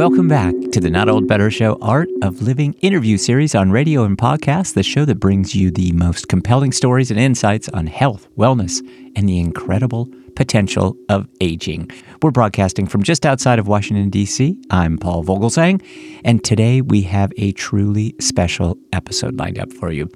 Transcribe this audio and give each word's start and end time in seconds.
Welcome 0.00 0.28
back 0.28 0.54
to 0.72 0.80
the 0.80 0.88
Not 0.88 1.10
Old 1.10 1.28
Better 1.28 1.50
Show 1.50 1.76
Art 1.82 2.08
of 2.22 2.40
Living 2.40 2.72
interview 2.80 3.18
series 3.18 3.54
on 3.54 3.70
radio 3.70 4.04
and 4.04 4.16
podcast, 4.16 4.72
the 4.72 4.82
show 4.82 5.04
that 5.04 5.20
brings 5.20 5.54
you 5.54 5.70
the 5.70 5.92
most 5.92 6.26
compelling 6.26 6.72
stories 6.72 7.10
and 7.10 7.20
insights 7.20 7.68
on 7.68 7.86
health, 7.86 8.26
wellness, 8.34 8.80
and 9.14 9.28
the 9.28 9.38
incredible 9.38 10.08
potential 10.40 10.96
of 11.10 11.28
aging. 11.42 11.86
We're 12.22 12.30
broadcasting 12.30 12.86
from 12.86 13.02
just 13.02 13.26
outside 13.26 13.58
of 13.58 13.68
Washington, 13.68 14.08
D.C. 14.08 14.58
I'm 14.70 14.96
Paul 14.96 15.22
Vogelzang, 15.22 15.84
and 16.24 16.42
today 16.42 16.80
we 16.80 17.02
have 17.02 17.30
a 17.36 17.52
truly 17.52 18.14
special 18.20 18.78
episode 18.94 19.38
lined 19.38 19.58
up 19.58 19.70
for 19.70 19.92
you. 19.92 20.08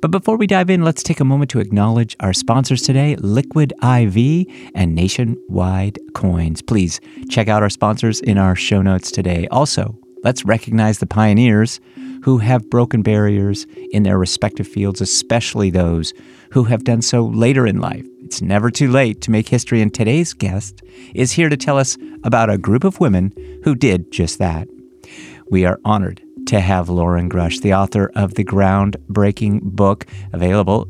But 0.00 0.12
before 0.12 0.38
we 0.38 0.46
dive 0.46 0.70
in, 0.70 0.82
let's 0.82 1.02
take 1.02 1.20
a 1.20 1.26
moment 1.26 1.50
to 1.50 1.60
acknowledge 1.60 2.16
our 2.20 2.32
sponsors 2.32 2.80
today 2.80 3.16
Liquid 3.16 3.74
IV 3.82 4.46
and 4.74 4.94
Nationwide 4.94 5.98
Coins. 6.14 6.62
Please 6.62 6.98
check 7.28 7.48
out 7.48 7.62
our 7.62 7.68
sponsors 7.68 8.22
in 8.22 8.38
our 8.38 8.56
show 8.56 8.80
notes 8.80 9.10
today. 9.10 9.46
Also, 9.50 9.98
let's 10.22 10.44
recognize 10.44 10.98
the 10.98 11.06
pioneers 11.06 11.80
who 12.22 12.38
have 12.38 12.70
broken 12.70 13.02
barriers 13.02 13.66
in 13.92 14.02
their 14.02 14.18
respective 14.18 14.66
fields, 14.66 15.00
especially 15.00 15.70
those 15.70 16.12
who 16.52 16.64
have 16.64 16.84
done 16.84 17.02
so 17.02 17.24
later 17.24 17.66
in 17.66 17.80
life. 17.80 18.06
It's 18.22 18.42
never 18.42 18.70
too 18.70 18.90
late 18.90 19.20
to 19.22 19.30
make 19.30 19.48
history, 19.48 19.80
and 19.80 19.94
today's 19.94 20.32
guest 20.32 20.82
is 21.14 21.32
here 21.32 21.48
to 21.48 21.56
tell 21.56 21.78
us 21.78 21.96
about 22.24 22.50
a 22.50 22.58
group 22.58 22.82
of 22.82 22.98
women 22.98 23.32
who 23.62 23.74
did 23.74 24.10
just 24.10 24.38
that. 24.38 24.66
We 25.48 25.64
are 25.64 25.78
honored 25.84 26.20
to 26.46 26.60
have 26.60 26.88
Loren 26.88 27.30
Grush, 27.30 27.60
the 27.60 27.74
author 27.74 28.10
of 28.16 28.34
the 28.34 28.44
groundbreaking 28.44 29.62
book 29.62 30.06
available 30.32 30.88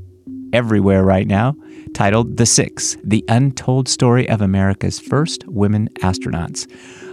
everywhere 0.52 1.04
right 1.04 1.26
now, 1.26 1.54
titled 1.92 2.36
The 2.36 2.46
Six 2.46 2.96
The 3.04 3.24
Untold 3.28 3.88
Story 3.88 4.28
of 4.28 4.40
America's 4.40 4.98
First 4.98 5.44
Women 5.46 5.88
Astronauts. 6.00 6.66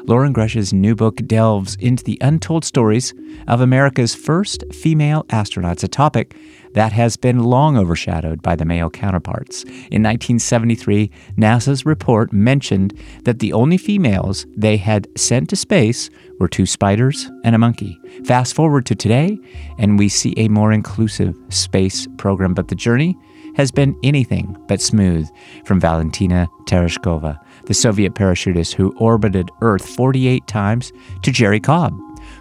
Loren 0.05 0.33
Grush's 0.33 0.73
new 0.73 0.95
book 0.95 1.15
delves 1.27 1.75
into 1.75 2.03
the 2.03 2.17
untold 2.19 2.65
stories 2.65 3.13
of 3.47 3.61
America's 3.61 4.13
first 4.13 4.65
female 4.73 5.23
astronauts, 5.29 5.81
a 5.81 5.87
topic 5.87 6.35
that 6.73 6.91
has 6.91 7.15
been 7.15 7.39
long 7.39 7.77
overshadowed 7.77 8.41
by 8.41 8.57
the 8.57 8.65
male 8.65 8.89
counterparts. 8.89 9.63
In 9.63 10.03
1973, 10.03 11.09
NASA's 11.37 11.85
report 11.85 12.33
mentioned 12.33 12.93
that 13.23 13.39
the 13.39 13.53
only 13.53 13.77
females 13.77 14.45
they 14.57 14.75
had 14.75 15.07
sent 15.17 15.49
to 15.49 15.55
space 15.55 16.09
were 16.37 16.49
two 16.49 16.65
spiders 16.65 17.31
and 17.45 17.55
a 17.55 17.59
monkey. 17.59 17.97
Fast 18.25 18.55
forward 18.55 18.85
to 18.87 18.95
today, 18.95 19.37
and 19.77 19.97
we 19.97 20.09
see 20.09 20.33
a 20.35 20.49
more 20.49 20.73
inclusive 20.73 21.33
space 21.47 22.07
program, 22.17 22.53
but 22.53 22.67
the 22.67 22.75
journey 22.75 23.15
has 23.55 23.71
been 23.71 23.97
anything 24.03 24.57
but 24.67 24.81
smooth 24.81 25.29
from 25.63 25.79
Valentina 25.79 26.49
Tereshkova, 26.65 27.37
the 27.65 27.73
Soviet 27.73 28.13
parachutist 28.13 28.73
who 28.73 28.95
orbited 28.97 29.51
Earth 29.61 29.85
48 29.85 30.45
times, 30.47 30.91
to 31.21 31.31
Jerrie 31.31 31.59
Cobb, 31.59 31.93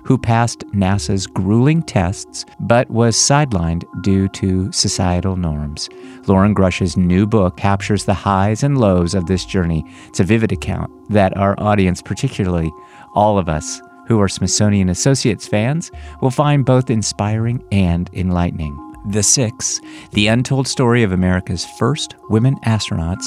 who 0.04 0.18
passed 0.18 0.60
NASA's 0.72 1.26
grueling 1.26 1.82
tests 1.82 2.44
but 2.60 2.90
was 2.90 3.16
sidelined 3.16 3.84
due 4.02 4.28
to 4.28 4.70
societal 4.72 5.36
norms. 5.36 5.88
Loren 6.26 6.54
Grush's 6.54 6.96
new 6.96 7.26
book 7.26 7.56
captures 7.56 8.04
the 8.04 8.14
highs 8.14 8.62
and 8.62 8.78
lows 8.78 9.14
of 9.14 9.26
this 9.26 9.44
journey. 9.44 9.84
It's 10.08 10.20
a 10.20 10.24
vivid 10.24 10.52
account 10.52 10.90
that 11.10 11.36
our 11.36 11.58
audience, 11.58 12.02
particularly 12.02 12.72
all 13.14 13.38
of 13.38 13.48
us 13.48 13.80
who 14.06 14.20
are 14.20 14.28
Smithsonian 14.28 14.88
Associates 14.88 15.46
fans, 15.46 15.90
will 16.20 16.30
find 16.30 16.64
both 16.64 16.90
inspiring 16.90 17.64
and 17.70 18.10
enlightening. 18.12 18.91
The 19.04 19.22
Six, 19.22 19.80
the 20.12 20.28
untold 20.28 20.68
story 20.68 21.02
of 21.02 21.10
America's 21.10 21.64
first 21.64 22.14
women 22.30 22.56
astronauts, 22.64 23.24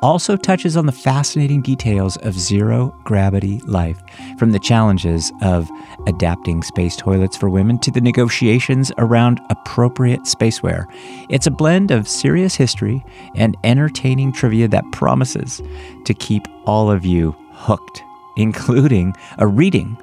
also 0.00 0.36
touches 0.36 0.74
on 0.74 0.86
the 0.86 0.92
fascinating 0.92 1.60
details 1.60 2.16
of 2.18 2.32
zero 2.32 2.96
gravity 3.04 3.60
life, 3.66 4.00
from 4.38 4.52
the 4.52 4.58
challenges 4.58 5.30
of 5.42 5.70
adapting 6.06 6.62
space 6.62 6.96
toilets 6.96 7.36
for 7.36 7.50
women 7.50 7.78
to 7.80 7.90
the 7.90 8.00
negotiations 8.00 8.90
around 8.96 9.38
appropriate 9.50 10.22
spaceware. 10.22 10.86
It's 11.28 11.46
a 11.46 11.50
blend 11.50 11.90
of 11.90 12.08
serious 12.08 12.54
history 12.54 13.04
and 13.34 13.54
entertaining 13.64 14.32
trivia 14.32 14.66
that 14.68 14.90
promises 14.92 15.60
to 16.06 16.14
keep 16.14 16.48
all 16.64 16.90
of 16.90 17.04
you 17.04 17.36
hooked, 17.52 18.02
including 18.38 19.14
a 19.36 19.46
reading 19.46 19.98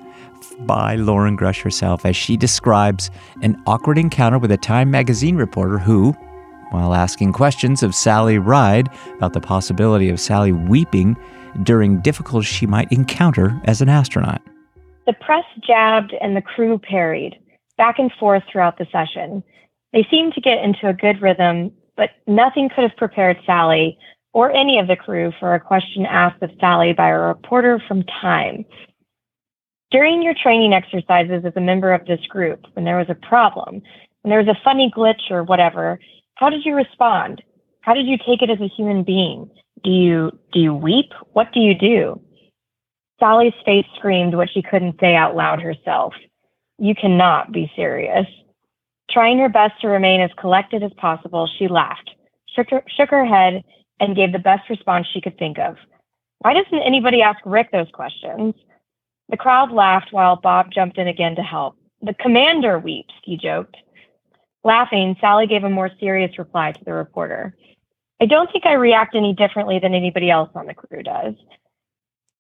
by 0.61 0.95
Loren 0.95 1.37
Grush 1.37 1.61
herself 1.61 2.05
as 2.05 2.15
she 2.15 2.37
describes 2.37 3.09
an 3.41 3.61
awkward 3.67 3.97
encounter 3.97 4.37
with 4.37 4.51
a 4.51 4.57
Time 4.57 4.91
magazine 4.91 5.35
reporter 5.35 5.77
who, 5.77 6.11
while 6.71 6.93
asking 6.93 7.33
questions 7.33 7.83
of 7.83 7.95
Sally 7.95 8.37
Ride 8.37 8.89
about 9.17 9.33
the 9.33 9.41
possibility 9.41 10.09
of 10.09 10.19
Sally 10.19 10.51
weeping 10.51 11.15
during 11.63 12.01
difficulties 12.01 12.47
she 12.47 12.65
might 12.65 12.91
encounter 12.91 13.59
as 13.65 13.81
an 13.81 13.89
astronaut. 13.89 14.41
The 15.05 15.13
press 15.13 15.45
jabbed 15.65 16.13
and 16.19 16.35
the 16.35 16.41
crew 16.41 16.79
parried, 16.79 17.39
back 17.77 17.99
and 17.99 18.11
forth 18.19 18.43
throughout 18.51 18.77
the 18.77 18.87
session. 18.91 19.43
They 19.93 20.05
seemed 20.09 20.33
to 20.33 20.41
get 20.41 20.63
into 20.63 20.89
a 20.89 20.93
good 20.93 21.21
rhythm, 21.21 21.71
but 21.95 22.09
nothing 22.27 22.69
could 22.69 22.83
have 22.83 22.97
prepared 22.97 23.37
Sally 23.45 23.97
or 24.33 24.51
any 24.51 24.79
of 24.79 24.87
the 24.87 24.97
crew 24.97 25.31
for 25.39 25.53
a 25.53 25.59
question 25.59 26.05
asked 26.05 26.41
of 26.41 26.51
Sally 26.59 26.91
by 26.91 27.07
a 27.07 27.17
reporter 27.17 27.81
from 27.87 28.03
Time. 28.03 28.65
During 29.95 30.21
your 30.21 30.33
training 30.33 30.73
exercises 30.73 31.45
as 31.45 31.53
a 31.55 31.61
member 31.61 31.93
of 31.93 32.05
this 32.05 32.19
group, 32.27 32.65
when 32.73 32.83
there 32.83 32.97
was 32.97 33.07
a 33.09 33.15
problem, 33.15 33.81
when 34.21 34.29
there 34.29 34.43
was 34.43 34.49
a 34.49 34.61
funny 34.61 34.91
glitch 34.93 35.31
or 35.31 35.41
whatever, 35.41 35.99
how 36.33 36.49
did 36.49 36.65
you 36.65 36.75
respond? 36.75 37.41
How 37.79 37.93
did 37.93 38.05
you 38.05 38.17
take 38.17 38.41
it 38.41 38.49
as 38.49 38.59
a 38.59 38.67
human 38.67 39.03
being? 39.03 39.49
Do 39.85 39.91
you 39.91 40.37
do 40.51 40.59
you 40.59 40.73
weep? 40.73 41.13
What 41.31 41.53
do 41.53 41.61
you 41.61 41.73
do? 41.73 42.19
Sally's 43.21 43.53
face 43.63 43.85
screamed 43.95 44.35
what 44.35 44.49
she 44.53 44.61
couldn't 44.61 44.99
say 44.99 45.15
out 45.15 45.33
loud 45.33 45.61
herself. 45.61 46.13
You 46.77 46.93
cannot 46.93 47.53
be 47.53 47.71
serious. 47.73 48.27
Trying 49.09 49.39
her 49.39 49.47
best 49.47 49.79
to 49.79 49.87
remain 49.87 50.19
as 50.19 50.31
collected 50.37 50.83
as 50.83 50.91
possible, 50.97 51.47
she 51.57 51.69
laughed, 51.69 52.11
shook 52.53 52.69
her, 52.69 52.83
shook 52.97 53.11
her 53.11 53.23
head, 53.23 53.63
and 54.01 54.13
gave 54.13 54.33
the 54.33 54.39
best 54.39 54.69
response 54.69 55.07
she 55.07 55.21
could 55.21 55.39
think 55.39 55.57
of. 55.57 55.77
Why 56.39 56.53
doesn't 56.53 56.83
anybody 56.85 57.21
ask 57.21 57.39
Rick 57.45 57.71
those 57.71 57.87
questions? 57.93 58.55
The 59.29 59.37
crowd 59.37 59.71
laughed 59.71 60.11
while 60.11 60.35
Bob 60.35 60.71
jumped 60.71 60.97
in 60.97 61.07
again 61.07 61.35
to 61.35 61.41
help. 61.41 61.77
The 62.01 62.13
commander 62.13 62.77
weeps, 62.77 63.13
he 63.23 63.37
joked. 63.37 63.77
Laughing, 64.63 65.15
Sally 65.19 65.47
gave 65.47 65.63
a 65.63 65.69
more 65.69 65.89
serious 65.99 66.37
reply 66.37 66.71
to 66.71 66.83
the 66.83 66.93
reporter. 66.93 67.55
I 68.21 68.25
don't 68.25 68.51
think 68.51 68.65
I 68.65 68.73
react 68.73 69.15
any 69.15 69.33
differently 69.33 69.79
than 69.79 69.93
anybody 69.93 70.29
else 70.29 70.49
on 70.55 70.67
the 70.67 70.73
crew 70.73 71.03
does. 71.03 71.33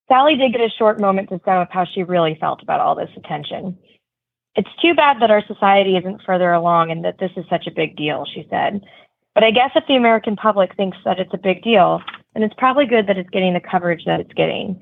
Sally 0.07 0.35
did 0.35 0.51
get 0.51 0.61
a 0.61 0.69
short 0.69 0.99
moment 0.99 1.29
to 1.29 1.41
sum 1.43 1.57
up 1.57 1.69
how 1.71 1.85
she 1.85 2.03
really 2.03 2.37
felt 2.39 2.61
about 2.61 2.79
all 2.79 2.95
this 2.95 3.09
attention. 3.17 3.77
It's 4.55 4.69
too 4.81 4.93
bad 4.93 5.21
that 5.21 5.31
our 5.31 5.43
society 5.45 5.97
isn't 5.97 6.21
further 6.25 6.53
along 6.53 6.91
and 6.91 7.03
that 7.03 7.17
this 7.19 7.31
is 7.35 7.45
such 7.49 7.67
a 7.67 7.71
big 7.71 7.97
deal, 7.97 8.25
she 8.25 8.47
said. 8.49 8.81
But 9.33 9.43
I 9.43 9.51
guess 9.51 9.71
if 9.75 9.83
the 9.87 9.95
American 9.95 10.35
public 10.35 10.75
thinks 10.75 10.97
that 11.03 11.19
it's 11.19 11.33
a 11.33 11.37
big 11.37 11.61
deal, 11.61 12.01
then 12.33 12.43
it's 12.43 12.55
probably 12.57 12.85
good 12.85 13.07
that 13.07 13.17
it's 13.17 13.29
getting 13.31 13.53
the 13.53 13.59
coverage 13.59 14.05
that 14.05 14.21
it's 14.21 14.33
getting. 14.33 14.79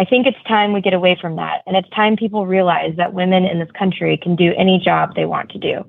I 0.00 0.04
think 0.06 0.26
it's 0.26 0.42
time 0.48 0.72
we 0.72 0.80
get 0.80 0.94
away 0.94 1.18
from 1.20 1.36
that. 1.36 1.62
And 1.66 1.76
it's 1.76 1.88
time 1.90 2.16
people 2.16 2.46
realize 2.46 2.94
that 2.96 3.12
women 3.12 3.44
in 3.44 3.58
this 3.58 3.70
country 3.72 4.16
can 4.16 4.34
do 4.34 4.54
any 4.56 4.80
job 4.82 5.14
they 5.14 5.26
want 5.26 5.50
to 5.50 5.58
do. 5.58 5.84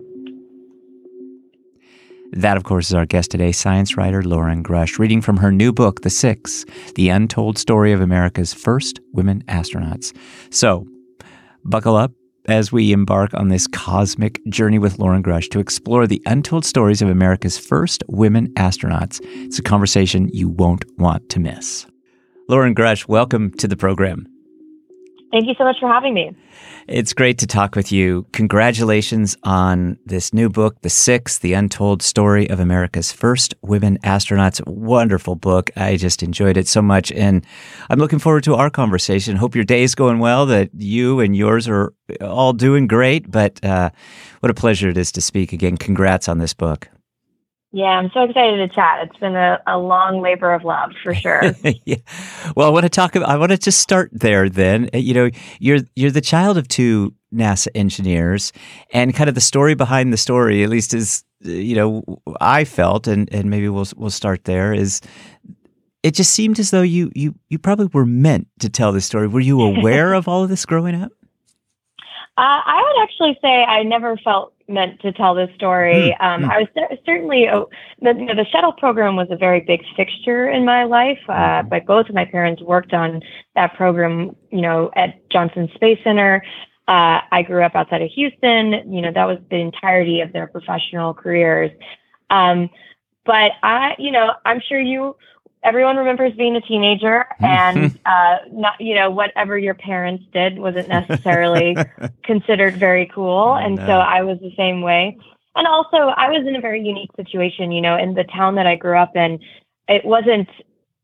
That, 2.33 2.57
of 2.57 2.66
course, 2.66 2.89
is 2.89 2.94
our 2.94 3.05
guest 3.05 3.31
today, 3.31 3.53
science 3.53 3.95
writer 3.95 4.21
Loren 4.21 4.63
Grush, 4.63 5.00
reading 5.00 5.21
from 5.21 5.38
her 5.38 5.50
new 5.50 5.71
book, 5.71 6.01
The 6.01 6.09
Six 6.09 6.66
The 6.95 7.07
Untold 7.07 7.57
Story 7.57 7.94
of 7.94 8.01
America's 8.01 8.53
First 8.53 9.00
Women 9.13 9.44
Astronauts. 9.47 10.13
So, 10.50 10.85
buckle 11.63 11.95
up 11.95 12.11
as 12.47 12.69
we 12.69 12.91
embark 12.91 13.33
on 13.33 13.47
this 13.47 13.66
cosmic 13.67 14.44
journey 14.47 14.79
with 14.79 15.00
Loren 15.00 15.23
Grush 15.23 15.50
to 15.51 15.59
explore 15.59 16.05
the 16.05 16.21
untold 16.25 16.66
stories 16.66 17.01
of 17.01 17.07
America's 17.07 17.57
first 17.57 18.03
women 18.09 18.47
astronauts. 18.55 19.21
It's 19.45 19.59
a 19.59 19.63
conversation 19.63 20.29
you 20.33 20.50
won't 20.50 20.83
want 20.97 21.29
to 21.29 21.39
miss. 21.39 21.85
Loren 22.51 22.75
Grush, 22.75 23.07
welcome 23.07 23.50
to 23.59 23.67
the 23.69 23.78
program. 23.78 24.28
Thank 25.31 25.47
you 25.47 25.53
so 25.57 25.63
much 25.63 25.78
for 25.79 25.88
having 25.88 26.13
me. 26.13 26.35
It's 26.86 27.13
great 27.13 27.38
to 27.38 27.48
talk 27.48 27.77
with 27.77 27.94
you. 27.94 28.27
Congratulations 28.33 29.38
on 29.44 29.98
this 30.06 30.33
new 30.33 30.50
book, 30.50 30.81
The 30.81 30.89
Six, 30.89 31.38
The 31.38 31.53
Untold 31.53 32.01
Story 32.01 32.50
of 32.50 32.59
America's 32.59 33.09
First 33.09 33.56
Women 33.62 34.00
Astronauts. 34.03 34.62
Wonderful 34.68 35.36
book. 35.36 35.71
I 35.77 35.95
just 35.95 36.24
enjoyed 36.24 36.57
it 36.57 36.68
so 36.68 36.81
much. 36.81 37.09
And 37.13 37.45
I'm 37.89 38.00
looking 38.00 38.19
forward 38.19 38.44
to 38.44 38.56
our 38.56 38.69
conversation. 38.69 39.38
Hope 39.38 39.56
your 39.56 39.63
day 39.63 39.83
is 39.83 39.95
going 39.95 40.19
well, 40.19 40.45
that 40.48 40.71
you 40.74 41.21
and 41.21 41.33
yours 41.33 41.69
are 41.69 41.94
all 42.19 42.51
doing 42.51 42.86
great. 42.86 43.31
But 43.31 43.63
uh, 43.63 43.92
what 44.42 44.50
a 44.50 44.53
pleasure 44.53 44.89
it 44.89 44.98
is 44.98 45.13
to 45.13 45.21
speak 45.21 45.53
again. 45.53 45.77
Congrats 45.77 46.27
on 46.27 46.39
this 46.39 46.53
book. 46.53 46.89
Yeah, 47.73 47.85
I'm 47.85 48.12
so 48.13 48.23
excited 48.23 48.57
to 48.57 48.75
chat. 48.75 49.07
It's 49.07 49.18
been 49.18 49.35
a, 49.35 49.62
a 49.65 49.77
long 49.77 50.21
labor 50.21 50.53
of 50.53 50.65
love 50.65 50.91
for 51.03 51.15
sure. 51.15 51.41
yeah. 51.85 51.95
Well, 52.56 52.68
I 52.68 52.69
want 52.69 52.83
to 52.83 52.89
talk 52.89 53.15
about, 53.15 53.29
I 53.29 53.38
want 53.38 53.51
to 53.51 53.57
just 53.57 53.79
start 53.79 54.09
there 54.12 54.50
then. 54.50 54.89
Uh, 54.94 54.97
you 54.97 55.13
know, 55.13 55.29
you're 55.59 55.79
you're 55.95 56.12
the 56.12 56.21
child 56.21 56.57
of 56.57 56.68
two 56.68 57.13
NASA 57.33 57.69
engineers 57.73 58.51
and 58.91 59.15
kind 59.15 59.29
of 59.29 59.35
the 59.35 59.41
story 59.41 59.73
behind 59.73 60.12
the 60.12 60.18
story, 60.18 60.63
at 60.63 60.69
least 60.69 60.94
is 60.94 61.23
uh, 61.45 61.50
you 61.50 61.75
know, 61.75 62.03
I 62.41 62.65
felt 62.65 63.07
and 63.07 63.33
and 63.33 63.50
maybe 63.50 63.69
we'll 63.69 63.88
we'll 63.95 64.09
start 64.09 64.44
there 64.44 64.74
is 64.74 65.00
it 66.03 66.15
just 66.15 66.31
seemed 66.31 66.59
as 66.59 66.71
though 66.71 66.81
you 66.81 67.09
you 67.15 67.35
you 67.50 67.57
probably 67.57 67.88
were 67.94 68.06
meant 68.06 68.47
to 68.59 68.69
tell 68.69 68.91
this 68.91 69.06
story. 69.06 69.27
Were 69.27 69.39
you 69.39 69.62
aware 69.77 70.13
of 70.13 70.27
all 70.27 70.44
of 70.44 70.50
this 70.50 70.65
growing 70.65 70.95
up? 70.95 71.12
Uh, 72.38 72.59
I 72.65 72.81
would 72.81 73.03
actually 73.03 73.38
say 73.41 73.63
I 73.63 73.83
never 73.83 74.17
felt 74.17 74.53
meant 74.71 75.00
to 75.01 75.12
tell 75.12 75.35
this 75.35 75.50
story. 75.56 76.15
Mm, 76.19 76.25
um, 76.25 76.44
mm. 76.44 76.51
I 76.51 76.59
was 76.59 76.68
cer- 76.73 76.97
certainly 77.06 77.47
oh, 77.50 77.69
the, 78.01 78.13
you 78.13 78.25
know, 78.25 78.35
the 78.35 78.45
shuttle 78.45 78.73
program 78.73 79.15
was 79.15 79.27
a 79.29 79.35
very 79.35 79.62
big 79.62 79.81
fixture 79.95 80.50
in 80.50 80.65
my 80.65 80.83
life. 80.83 81.19
Uh, 81.27 81.33
mm-hmm. 81.33 81.69
but 81.69 81.85
both 81.85 82.09
of 82.09 82.15
my 82.15 82.25
parents 82.25 82.62
worked 82.62 82.94
on 82.94 83.21
that 83.56 83.75
program, 83.75 84.35
you 84.50 84.62
know, 84.62 84.91
at 84.95 85.29
Johnson 85.29 85.69
Space 85.75 86.00
Center. 86.03 86.44
Uh, 86.88 87.21
I 87.31 87.44
grew 87.44 87.63
up 87.63 87.75
outside 87.75 88.01
of 88.01 88.09
Houston. 88.12 88.91
You 88.91 89.01
know, 89.01 89.12
that 89.13 89.25
was 89.25 89.38
the 89.50 89.57
entirety 89.57 90.21
of 90.21 90.33
their 90.33 90.47
professional 90.47 91.13
careers. 91.13 91.71
Um, 92.29 92.69
but 93.25 93.51
I, 93.62 93.95
you 94.00 94.12
know, 94.12 94.33
I'm 94.45 94.62
sure 94.67 94.79
you 94.79 95.15
everyone 95.63 95.98
remembers 95.98 96.34
being 96.34 96.56
a 96.56 96.62
teenager 96.62 97.25
and 97.40 98.00
uh, 98.06 98.38
not 98.52 98.80
you 98.80 98.96
know 98.96 99.10
whatever 99.10 99.58
your 99.58 99.74
parents 99.74 100.24
did 100.34 100.60
wasn't 100.60 100.88
necessarily 100.88 101.75
considered 102.24 102.75
very 102.75 103.10
cool. 103.13 103.56
And 103.56 103.75
no. 103.75 103.86
so 103.86 103.92
i 103.94 104.22
was 104.22 104.40
the 104.40 104.54
same 104.56 104.81
way. 104.81 105.18
And 105.56 105.68
also 105.68 105.98
i 105.98 106.30
was 106.30 106.46
in 106.48 106.56
a 106.56 106.62
very 106.62 106.81
unique 106.81 107.12
situation 107.16 107.72
you 107.72 107.81
know 107.81 107.98
in 107.98 108.13
the 108.13 108.24
town 108.24 108.56
that 108.56 108.68
i 108.68 108.75
grew 108.75 108.98
up 108.98 109.16
in 109.16 109.40
it 109.88 110.06
wasn't 110.06 110.50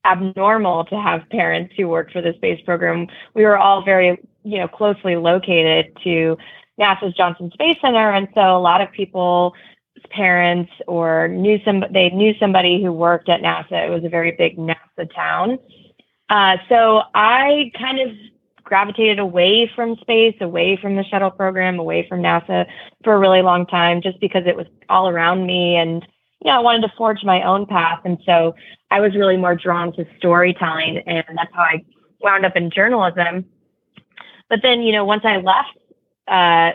abnormal 0.06 0.86
to 0.86 0.96
have 0.96 1.28
parents 1.30 1.74
who 1.76 1.88
worked 1.88 2.14
for 2.14 2.22
the 2.22 2.34
space 2.38 2.62
program. 2.64 3.08
We 3.34 3.44
were 3.44 3.58
all 3.58 3.84
very 3.84 4.20
you 4.44 4.58
know 4.58 4.68
closely 4.68 5.18
located 5.18 5.98
to 6.04 6.38
nasa's 6.80 7.14
johnson 7.14 7.52
space 7.52 7.78
center. 7.82 8.12
And 8.12 8.28
so 8.34 8.56
a 8.56 8.62
lot 8.62 8.82
of 8.82 8.92
people 8.92 9.54
parents 10.10 10.72
or 10.88 11.28
knew 11.28 11.60
some 11.66 11.84
they 11.92 12.10
knew 12.10 12.34
somebody 12.40 12.82
who 12.82 12.92
worked 12.92 13.30
at 13.30 13.42
NASA. 13.42 13.88
It 13.88 13.90
was 13.90 14.04
a 14.04 14.10
very 14.10 14.32
big 14.32 14.58
NASA 14.58 15.14
town. 15.14 15.60
Uh, 16.30 16.58
so 16.70 17.02
I 17.14 17.72
kind 17.78 18.00
of 18.00 18.16
gravitated 18.64 19.18
away 19.20 19.72
from 19.76 19.96
space, 20.02 20.36
away 20.42 20.78
from 20.82 20.96
the 20.96 21.04
shuttle 21.06 21.32
program, 21.32 21.80
away 21.80 22.06
from 22.08 22.22
NASA 22.22 22.66
for 23.04 23.14
a 23.14 23.20
really 23.20 23.42
long 23.42 23.66
time, 23.66 24.02
just 24.02 24.20
because 24.20 24.44
it 24.46 24.58
was 24.58 24.68
all 24.90 25.08
around 25.08 25.46
me 25.46 25.76
and 25.76 26.06
you 26.44 26.52
know, 26.52 26.58
I 26.58 26.62
wanted 26.62 26.88
to 26.88 26.94
forge 26.96 27.24
my 27.24 27.42
own 27.44 27.66
path. 27.66 28.02
And 28.06 28.20
so 28.26 28.56
I 28.92 29.00
was 29.00 29.16
really 29.16 29.38
more 29.38 29.56
drawn 29.56 29.92
to 29.94 30.06
storytelling 30.18 31.00
and 31.08 31.26
that's 31.36 31.54
how 31.54 31.64
I 31.64 31.84
wound 32.22 32.46
up 32.46 32.56
in 32.56 32.70
journalism. 32.70 33.46
But 34.50 34.60
then, 34.62 34.82
you 34.82 34.92
know, 34.92 35.04
once 35.04 35.24
I 35.26 35.38
left 35.38 35.78
uh, 36.28 36.72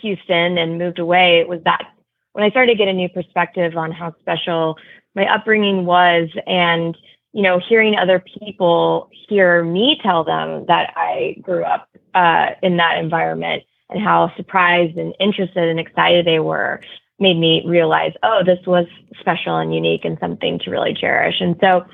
Houston 0.00 0.58
and 0.58 0.78
moved 0.78 0.98
away, 0.98 1.40
it 1.40 1.48
was 1.48 1.60
that 1.64 1.93
when 2.34 2.44
I 2.44 2.50
started 2.50 2.72
to 2.72 2.78
get 2.78 2.88
a 2.88 2.92
new 2.92 3.08
perspective 3.08 3.76
on 3.76 3.92
how 3.92 4.14
special 4.20 4.76
my 5.14 5.24
upbringing 5.32 5.86
was 5.86 6.28
and 6.46 6.96
you 7.32 7.42
know 7.42 7.58
hearing 7.58 7.96
other 7.96 8.22
people 8.38 9.08
hear 9.28 9.64
me 9.64 9.98
tell 10.02 10.24
them 10.24 10.66
that 10.66 10.92
I 10.96 11.36
grew 11.40 11.64
up 11.64 11.88
uh, 12.14 12.50
in 12.62 12.76
that 12.76 12.98
environment 12.98 13.62
and 13.88 14.02
how 14.02 14.32
surprised 14.36 14.98
and 14.98 15.14
interested 15.18 15.68
and 15.68 15.80
excited 15.80 16.26
they 16.26 16.40
were 16.40 16.80
made 17.20 17.38
me 17.38 17.62
realize 17.66 18.12
oh 18.22 18.42
this 18.44 18.64
was 18.66 18.86
special 19.18 19.56
and 19.56 19.74
unique 19.74 20.04
and 20.04 20.18
something 20.20 20.58
to 20.60 20.70
really 20.70 20.94
cherish. 20.94 21.40
And 21.40 21.56
so 21.60 21.84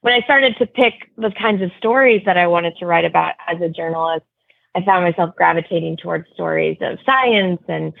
when 0.00 0.12
I 0.12 0.20
started 0.24 0.56
to 0.58 0.66
pick 0.66 0.94
the 1.16 1.30
kinds 1.30 1.62
of 1.62 1.70
stories 1.78 2.22
that 2.26 2.36
I 2.36 2.46
wanted 2.48 2.76
to 2.78 2.86
write 2.86 3.04
about 3.04 3.34
as 3.48 3.60
a 3.62 3.68
journalist 3.68 4.26
I 4.74 4.84
found 4.84 5.04
myself 5.04 5.36
gravitating 5.36 5.98
towards 5.98 6.26
stories 6.34 6.78
of 6.80 6.98
science 7.06 7.62
and 7.68 7.92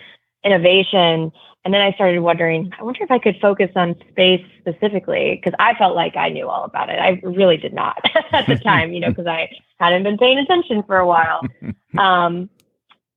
innovation 0.44 1.30
and 1.64 1.72
then 1.72 1.80
I 1.80 1.92
started 1.92 2.20
wondering, 2.20 2.70
I 2.78 2.82
wonder 2.82 3.02
if 3.02 3.10
I 3.10 3.18
could 3.18 3.36
focus 3.40 3.70
on 3.74 3.94
space 4.10 4.44
specifically 4.60 5.36
because 5.36 5.56
I 5.58 5.74
felt 5.74 5.96
like 5.96 6.14
I 6.14 6.28
knew 6.28 6.48
all 6.48 6.64
about 6.64 6.90
it. 6.90 6.98
I 6.98 7.20
really 7.22 7.56
did 7.56 7.72
not 7.72 7.98
at 8.32 8.46
the 8.46 8.56
time, 8.56 8.92
you 8.92 9.00
know, 9.00 9.08
because 9.08 9.26
I 9.26 9.50
hadn't 9.80 10.02
been 10.02 10.18
paying 10.18 10.38
attention 10.38 10.82
for 10.82 10.98
a 10.98 11.06
while. 11.06 11.42
Um, 11.96 12.50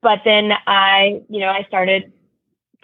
but 0.03 0.19
then 0.23 0.51
I, 0.67 1.23
you 1.29 1.39
know, 1.39 1.49
I 1.49 1.63
started 1.67 2.13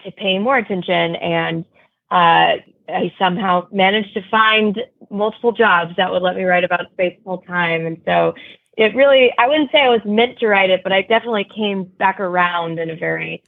to 0.04 0.10
pay 0.10 0.40
more 0.40 0.56
attention 0.56 1.14
and 1.14 1.64
uh, 2.10 2.58
I 2.88 3.14
somehow 3.16 3.68
managed 3.70 4.12
to 4.14 4.28
find 4.28 4.80
multiple 5.08 5.52
jobs 5.52 5.94
that 5.96 6.10
would 6.10 6.20
let 6.20 6.34
me 6.34 6.42
write 6.42 6.64
about 6.64 6.90
space 6.90 7.16
full 7.22 7.38
time. 7.38 7.86
And 7.86 8.02
so 8.04 8.34
it 8.76 8.94
really, 8.96 9.32
I 9.38 9.46
wouldn't 9.46 9.70
say 9.70 9.82
I 9.82 9.88
was 9.88 10.00
meant 10.04 10.40
to 10.40 10.48
write 10.48 10.70
it, 10.70 10.82
but 10.82 10.92
I 10.92 11.02
definitely 11.02 11.44
came 11.54 11.84
back 11.84 12.18
around 12.18 12.80
in 12.80 12.90
a 12.90 12.96
very 12.96 13.40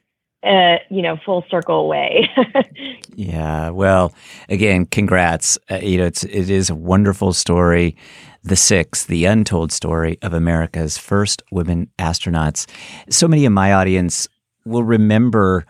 uh, 0.43 0.77
you 0.91 1.03
know, 1.03 1.17
full 1.25 1.44
circle 1.50 1.88
way. 1.88 2.29
yeah. 3.15 3.71
Well, 3.71 4.15
again, 4.49 4.87
congrats. 4.87 5.59
Uh, 5.71 5.77
you 5.77 5.99
know, 5.99 6.06
it's 6.06 6.25
it 6.25 6.50
is 6.50 6.71
a 6.71 6.75
wonderful 6.75 7.33
story. 7.33 7.97
The 8.44 8.56
Six, 8.56 9.05
the 9.05 9.25
untold 9.25 9.73
story 9.73 10.19
of 10.23 10.33
America's 10.33 10.97
first 10.97 11.43
women 11.50 11.91
astronauts. 11.99 12.71
So 13.11 13.27
many 13.27 13.44
of 13.44 13.53
my 13.53 13.73
audience 13.73 14.29
will 14.65 14.85
remember 14.85 15.67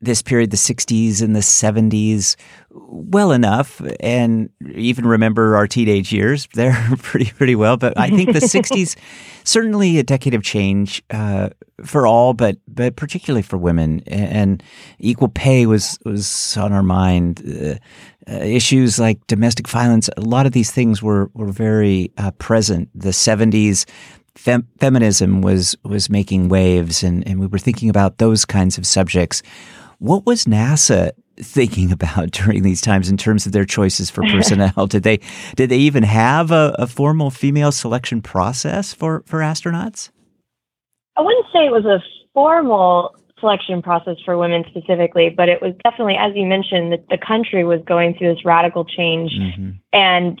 this 0.00 0.22
period, 0.22 0.50
the 0.50 0.56
60s 0.56 1.22
and 1.22 1.34
the 1.34 1.40
70s, 1.40 2.36
well 2.70 3.32
enough, 3.32 3.82
and 3.98 4.48
even 4.74 5.06
remember 5.06 5.56
our 5.56 5.66
teenage 5.66 6.12
years 6.12 6.48
there 6.54 6.76
pretty 6.98 7.30
pretty 7.32 7.56
well. 7.56 7.76
But 7.76 7.98
I 7.98 8.08
think 8.10 8.32
the 8.32 8.40
60s 8.40 8.96
certainly 9.44 9.98
a 9.98 10.02
decade 10.02 10.34
of 10.34 10.42
change 10.42 11.02
uh, 11.10 11.48
for 11.84 12.06
all, 12.06 12.34
but 12.34 12.58
but 12.68 12.96
particularly 12.96 13.42
for 13.42 13.56
women. 13.56 14.02
And 14.06 14.62
equal 14.98 15.28
pay 15.28 15.66
was 15.66 15.98
was 16.04 16.56
on 16.56 16.72
our 16.72 16.82
mind. 16.82 17.42
Uh, 17.46 17.74
uh, 18.30 18.34
issues 18.44 18.98
like 18.98 19.26
domestic 19.26 19.66
violence, 19.66 20.10
a 20.18 20.20
lot 20.20 20.44
of 20.44 20.52
these 20.52 20.70
things 20.70 21.02
were 21.02 21.30
were 21.34 21.50
very 21.50 22.12
uh, 22.18 22.30
present. 22.32 22.88
The 22.94 23.10
70s. 23.10 23.86
Fem- 24.36 24.68
feminism 24.78 25.42
was 25.42 25.74
was 25.82 26.08
making 26.08 26.48
waves, 26.48 27.02
and, 27.02 27.26
and 27.26 27.40
we 27.40 27.48
were 27.48 27.58
thinking 27.58 27.90
about 27.90 28.18
those 28.18 28.44
kinds 28.44 28.78
of 28.78 28.86
subjects. 28.86 29.42
What 29.98 30.26
was 30.26 30.44
NASA 30.44 31.12
thinking 31.36 31.92
about 31.92 32.30
during 32.32 32.62
these 32.62 32.80
times 32.80 33.08
in 33.08 33.16
terms 33.16 33.46
of 33.46 33.52
their 33.52 33.64
choices 33.64 34.10
for 34.10 34.22
personnel? 34.22 34.86
did 34.86 35.02
they 35.02 35.20
did 35.56 35.70
they 35.70 35.78
even 35.78 36.02
have 36.02 36.50
a, 36.50 36.74
a, 36.78 36.86
formal 36.86 37.30
female 37.30 37.72
selection 37.72 38.22
process 38.22 38.92
for 38.92 39.22
for 39.26 39.40
astronauts? 39.40 40.10
I 41.16 41.22
wouldn't 41.22 41.46
say 41.52 41.66
it 41.66 41.72
was 41.72 41.84
a 41.84 42.02
formal 42.32 43.14
selection 43.40 43.82
process 43.82 44.16
for 44.24 44.36
women 44.36 44.64
specifically, 44.68 45.30
but 45.30 45.48
it 45.48 45.60
was 45.62 45.74
definitely, 45.84 46.16
as 46.16 46.34
you 46.34 46.46
mentioned, 46.46 46.92
that 46.92 47.08
the 47.08 47.18
country 47.18 47.64
was 47.64 47.80
going 47.86 48.14
through 48.16 48.34
this 48.34 48.44
radical 48.44 48.84
change, 48.84 49.32
mm-hmm. 49.32 49.70
and 49.92 50.40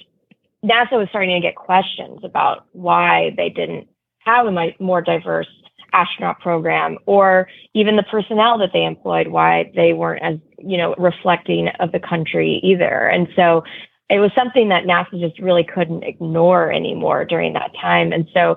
NASA 0.64 0.92
was 0.92 1.08
starting 1.08 1.34
to 1.34 1.40
get 1.40 1.54
questions 1.54 2.20
about 2.24 2.66
why 2.72 3.32
they 3.36 3.48
didn't 3.48 3.88
have 4.20 4.46
a 4.46 4.74
more 4.78 5.00
diverse 5.00 5.48
astronaut 5.92 6.40
program 6.40 6.98
or 7.06 7.48
even 7.74 7.96
the 7.96 8.02
personnel 8.02 8.58
that 8.58 8.70
they 8.72 8.84
employed, 8.84 9.28
why 9.28 9.70
they 9.74 9.92
weren't 9.92 10.22
as, 10.22 10.38
you 10.58 10.76
know, 10.76 10.94
reflecting 10.98 11.68
of 11.80 11.92
the 11.92 12.00
country 12.00 12.60
either. 12.62 13.08
And 13.08 13.28
so 13.36 13.64
it 14.10 14.18
was 14.20 14.30
something 14.34 14.68
that 14.70 14.84
NASA 14.84 15.20
just 15.20 15.38
really 15.38 15.64
couldn't 15.64 16.02
ignore 16.02 16.72
anymore 16.72 17.24
during 17.24 17.52
that 17.54 17.72
time. 17.80 18.12
And 18.12 18.28
so 18.32 18.56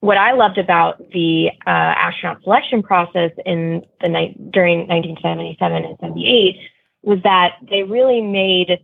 what 0.00 0.16
I 0.18 0.32
loved 0.32 0.58
about 0.58 0.98
the 1.10 1.50
uh, 1.66 1.70
astronaut 1.70 2.42
selection 2.42 2.82
process 2.82 3.32
in 3.44 3.84
the 4.00 4.08
night 4.08 4.52
during 4.52 4.86
1977 4.86 5.84
and 5.84 5.98
78 6.00 6.56
was 7.02 7.18
that 7.24 7.56
they 7.70 7.82
really 7.82 8.20
made 8.20 8.78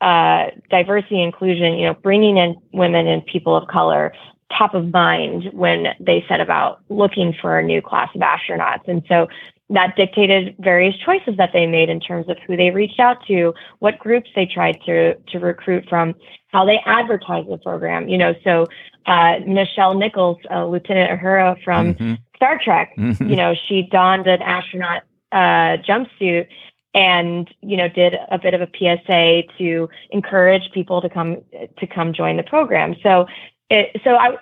uh, 0.00 0.46
diversity 0.70 1.22
inclusion, 1.22 1.74
you 1.74 1.86
know, 1.86 1.94
bringing 1.94 2.36
in 2.36 2.56
women 2.72 3.06
and 3.06 3.24
people 3.26 3.56
of 3.56 3.68
color 3.68 4.12
top 4.56 4.74
of 4.74 4.92
mind 4.92 5.50
when 5.52 5.88
they 6.00 6.24
set 6.28 6.40
about 6.40 6.80
looking 6.88 7.34
for 7.40 7.58
a 7.58 7.62
new 7.62 7.80
class 7.82 8.08
of 8.14 8.20
astronauts. 8.20 8.86
And 8.86 9.02
so 9.08 9.28
that 9.70 9.96
dictated 9.96 10.54
various 10.58 10.94
choices 10.96 11.36
that 11.38 11.50
they 11.52 11.66
made 11.66 11.88
in 11.88 12.00
terms 12.00 12.28
of 12.28 12.36
who 12.46 12.56
they 12.56 12.70
reached 12.70 13.00
out 13.00 13.24
to, 13.26 13.54
what 13.78 13.98
groups 13.98 14.30
they 14.34 14.46
tried 14.46 14.78
to 14.86 15.14
to 15.14 15.38
recruit 15.38 15.86
from, 15.88 16.14
how 16.48 16.64
they 16.64 16.80
advertised 16.84 17.48
the 17.48 17.58
program. 17.58 18.08
You 18.08 18.18
know, 18.18 18.34
so 18.44 18.66
uh, 19.06 19.40
Nichelle 19.46 19.98
Nichols, 19.98 20.38
uh, 20.50 20.66
Lieutenant 20.66 21.20
Uhura 21.20 21.62
from 21.64 21.94
mm-hmm. 21.94 22.14
Star 22.36 22.60
Trek, 22.62 22.92
mm-hmm. 22.96 23.28
you 23.28 23.36
know, 23.36 23.54
she 23.68 23.82
donned 23.90 24.26
an 24.26 24.42
astronaut 24.42 25.02
uh, 25.32 25.78
jumpsuit 25.78 26.46
and 26.94 27.52
you 27.60 27.76
know 27.76 27.88
did 27.88 28.14
a 28.30 28.38
bit 28.38 28.54
of 28.54 28.60
a 28.60 28.68
PSA 28.78 29.42
to 29.58 29.88
encourage 30.10 30.70
people 30.72 31.00
to 31.02 31.08
come 31.08 31.38
to 31.78 31.86
come 31.86 32.12
join 32.12 32.36
the 32.36 32.42
program. 32.42 32.94
So 33.02 33.26
it, 33.74 34.00
so 34.04 34.16
I, 34.16 34.36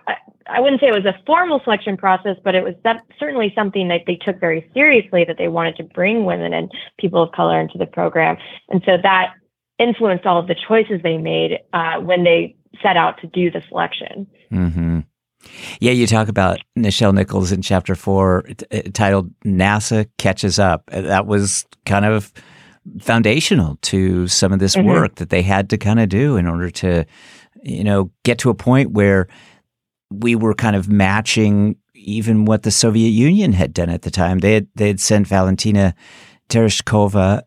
I 0.47 0.61
wouldn't 0.61 0.81
say 0.81 0.89
it 0.89 0.95
was 0.95 1.05
a 1.05 1.19
formal 1.27 1.61
selection 1.65 1.97
process, 1.97 2.37
but 2.45 2.55
it 2.55 2.65
was 2.65 2.75
that, 2.85 3.03
certainly 3.19 3.53
something 3.55 3.89
that 3.89 4.03
they 4.07 4.17
took 4.17 4.39
very 4.41 4.69
seriously 4.75 5.25
that 5.25 5.39
they 5.39 5.49
wanted 5.49 5.77
to 5.77 5.85
bring 5.85 6.25
women 6.25 6.53
and 6.53 6.71
people 6.99 7.23
of 7.23 7.33
color 7.33 7.61
into 7.61 7.79
the 7.79 7.87
program. 7.87 8.37
And 8.69 8.83
so 8.85 8.97
that 9.03 9.35
influenced 9.79 10.27
all 10.27 10.39
of 10.39 10.47
the 10.47 10.57
choices 10.69 11.01
they 11.03 11.19
made 11.19 11.59
uh, 11.73 11.99
when 12.01 12.25
they 12.25 12.57
set 12.83 12.97
out 12.97 13.21
to 13.21 13.27
do 13.27 13.51
the 13.51 13.62
selection. 13.69 14.27
Mm-hmm. 14.53 15.01
Yeah, 15.81 15.93
you 15.93 16.07
talk 16.07 16.29
about 16.29 16.61
Nichelle 16.79 17.12
Nichols 17.12 17.51
in 17.51 17.62
chapter 17.62 17.95
four, 17.95 18.43
t- 18.43 18.83
titled 18.93 19.33
NASA 19.45 20.09
Catches 20.19 20.59
Up. 20.59 20.87
That 20.87 21.27
was 21.27 21.67
kind 21.85 22.05
of 22.05 22.33
foundational 23.01 23.79
to 23.83 24.27
some 24.29 24.53
of 24.53 24.59
this 24.59 24.77
mm-hmm. 24.77 24.89
work 24.89 25.15
that 25.17 25.31
they 25.31 25.43
had 25.43 25.71
to 25.71 25.79
kind 25.79 26.01
of 26.01 26.09
do 26.09 26.37
in 26.37 26.47
order 26.47 26.71
to 26.71 27.05
you 27.62 27.85
know, 27.85 28.11
get 28.25 28.39
to 28.39 28.51
a 28.51 28.55
point 28.55 28.91
where 28.91 29.29
we 30.11 30.35
were 30.35 30.55
kind 30.55 30.77
of 30.77 30.89
matching 30.89 31.77
even 31.95 32.45
what 32.45 32.65
the 32.65 32.71
Soviet 32.71 33.11
Union 33.11 33.53
had 33.53 33.73
done 33.73 33.89
at 33.89 34.03
the 34.03 34.11
time. 34.11 34.41
They 34.41 34.55
had 34.55 34.67
they 34.75 34.89
had 34.89 35.01
sent 35.01 35.27
Valentina 35.27 35.95
Tereshkova 36.49 37.43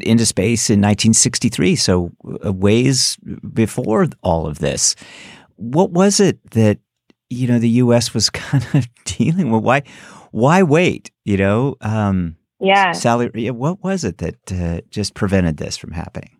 into 0.00 0.26
space 0.26 0.70
in 0.70 0.80
1963, 0.80 1.76
so 1.76 2.10
ways 2.22 3.16
before 3.52 4.06
all 4.22 4.46
of 4.46 4.58
this. 4.58 4.96
What 5.56 5.90
was 5.90 6.20
it 6.20 6.38
that 6.50 6.78
you 7.28 7.46
know 7.46 7.58
the 7.58 7.68
U.S. 7.68 8.12
was 8.12 8.28
kind 8.30 8.66
of 8.74 8.88
dealing 9.04 9.50
with? 9.50 9.62
Why 9.62 9.82
why 10.32 10.62
wait? 10.62 11.10
You 11.24 11.36
know, 11.36 11.76
um, 11.80 12.36
yeah. 12.60 12.92
Sally, 12.92 13.50
what 13.50 13.82
was 13.82 14.04
it 14.04 14.18
that 14.18 14.52
uh, 14.52 14.80
just 14.90 15.14
prevented 15.14 15.56
this 15.56 15.76
from 15.76 15.92
happening? 15.92 16.36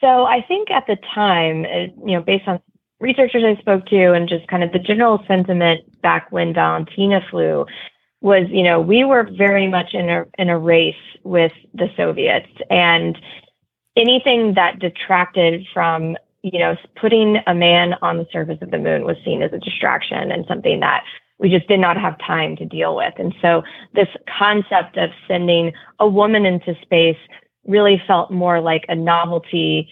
So 0.00 0.24
I 0.24 0.42
think 0.46 0.70
at 0.70 0.86
the 0.86 0.96
time, 1.14 1.64
uh, 1.64 2.06
you 2.06 2.14
know, 2.16 2.22
based 2.22 2.48
on 2.48 2.60
researchers 3.00 3.44
I 3.44 3.60
spoke 3.60 3.86
to 3.86 4.12
and 4.12 4.28
just 4.28 4.46
kind 4.48 4.62
of 4.62 4.72
the 4.72 4.78
general 4.78 5.22
sentiment 5.26 5.80
back 6.00 6.30
when 6.30 6.54
Valentina 6.54 7.20
flew 7.30 7.66
was, 8.20 8.46
you 8.50 8.62
know, 8.62 8.80
we 8.80 9.04
were 9.04 9.28
very 9.36 9.66
much 9.66 9.94
in 9.94 10.08
a 10.08 10.24
in 10.38 10.48
a 10.48 10.58
race 10.58 10.94
with 11.24 11.52
the 11.74 11.88
Soviets 11.96 12.50
and 12.70 13.18
anything 13.96 14.54
that 14.54 14.78
detracted 14.78 15.66
from, 15.72 16.16
you 16.42 16.58
know, 16.58 16.76
putting 17.00 17.38
a 17.46 17.54
man 17.54 17.94
on 18.02 18.18
the 18.18 18.26
surface 18.32 18.58
of 18.62 18.70
the 18.70 18.78
moon 18.78 19.04
was 19.04 19.16
seen 19.24 19.42
as 19.42 19.52
a 19.52 19.58
distraction 19.58 20.30
and 20.30 20.44
something 20.46 20.80
that 20.80 21.04
we 21.40 21.48
just 21.48 21.66
did 21.66 21.80
not 21.80 21.96
have 21.96 22.16
time 22.18 22.54
to 22.56 22.64
deal 22.66 22.94
with. 22.94 23.14
And 23.18 23.34
so 23.40 23.62
this 23.94 24.08
concept 24.38 24.96
of 24.98 25.10
sending 25.26 25.72
a 25.98 26.06
woman 26.06 26.44
into 26.44 26.74
space 26.82 27.16
really 27.66 28.00
felt 28.06 28.30
more 28.30 28.60
like 28.60 28.84
a 28.88 28.94
novelty 28.94 29.88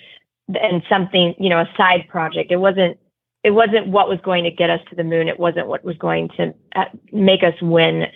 and 0.48 0.82
something, 0.88 1.34
you 1.38 1.48
know, 1.48 1.60
a 1.60 1.70
side 1.76 2.06
project. 2.08 2.52
It 2.52 2.56
wasn't 2.56 2.98
it 3.44 3.52
wasn't 3.52 3.86
what 3.88 4.08
was 4.08 4.18
going 4.22 4.44
to 4.44 4.50
get 4.50 4.68
us 4.68 4.80
to 4.90 4.96
the 4.96 5.04
moon. 5.04 5.28
It 5.28 5.38
wasn't 5.38 5.68
what 5.68 5.84
was 5.84 5.96
going 5.96 6.28
to 6.36 6.52
uh, 6.74 6.84
make 7.12 7.42
us 7.42 7.54
win 7.62 8.06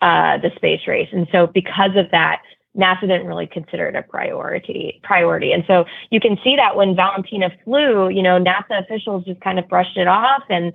uh, 0.00 0.38
the 0.38 0.50
space 0.56 0.80
race. 0.86 1.08
And 1.12 1.28
so 1.30 1.46
because 1.46 1.96
of 1.96 2.10
that, 2.10 2.42
NASA 2.76 3.02
didn't 3.02 3.26
really 3.26 3.46
consider 3.46 3.86
it 3.88 3.96
a 3.96 4.02
priority 4.02 5.00
priority. 5.02 5.52
And 5.52 5.62
so 5.66 5.84
you 6.10 6.20
can 6.20 6.38
see 6.42 6.56
that 6.56 6.74
when 6.74 6.96
Valentina 6.96 7.50
flew, 7.64 8.08
you 8.08 8.22
know, 8.22 8.42
NASA 8.42 8.82
officials 8.82 9.24
just 9.24 9.40
kind 9.40 9.58
of 9.58 9.68
brushed 9.68 9.96
it 9.96 10.08
off 10.08 10.42
and 10.48 10.72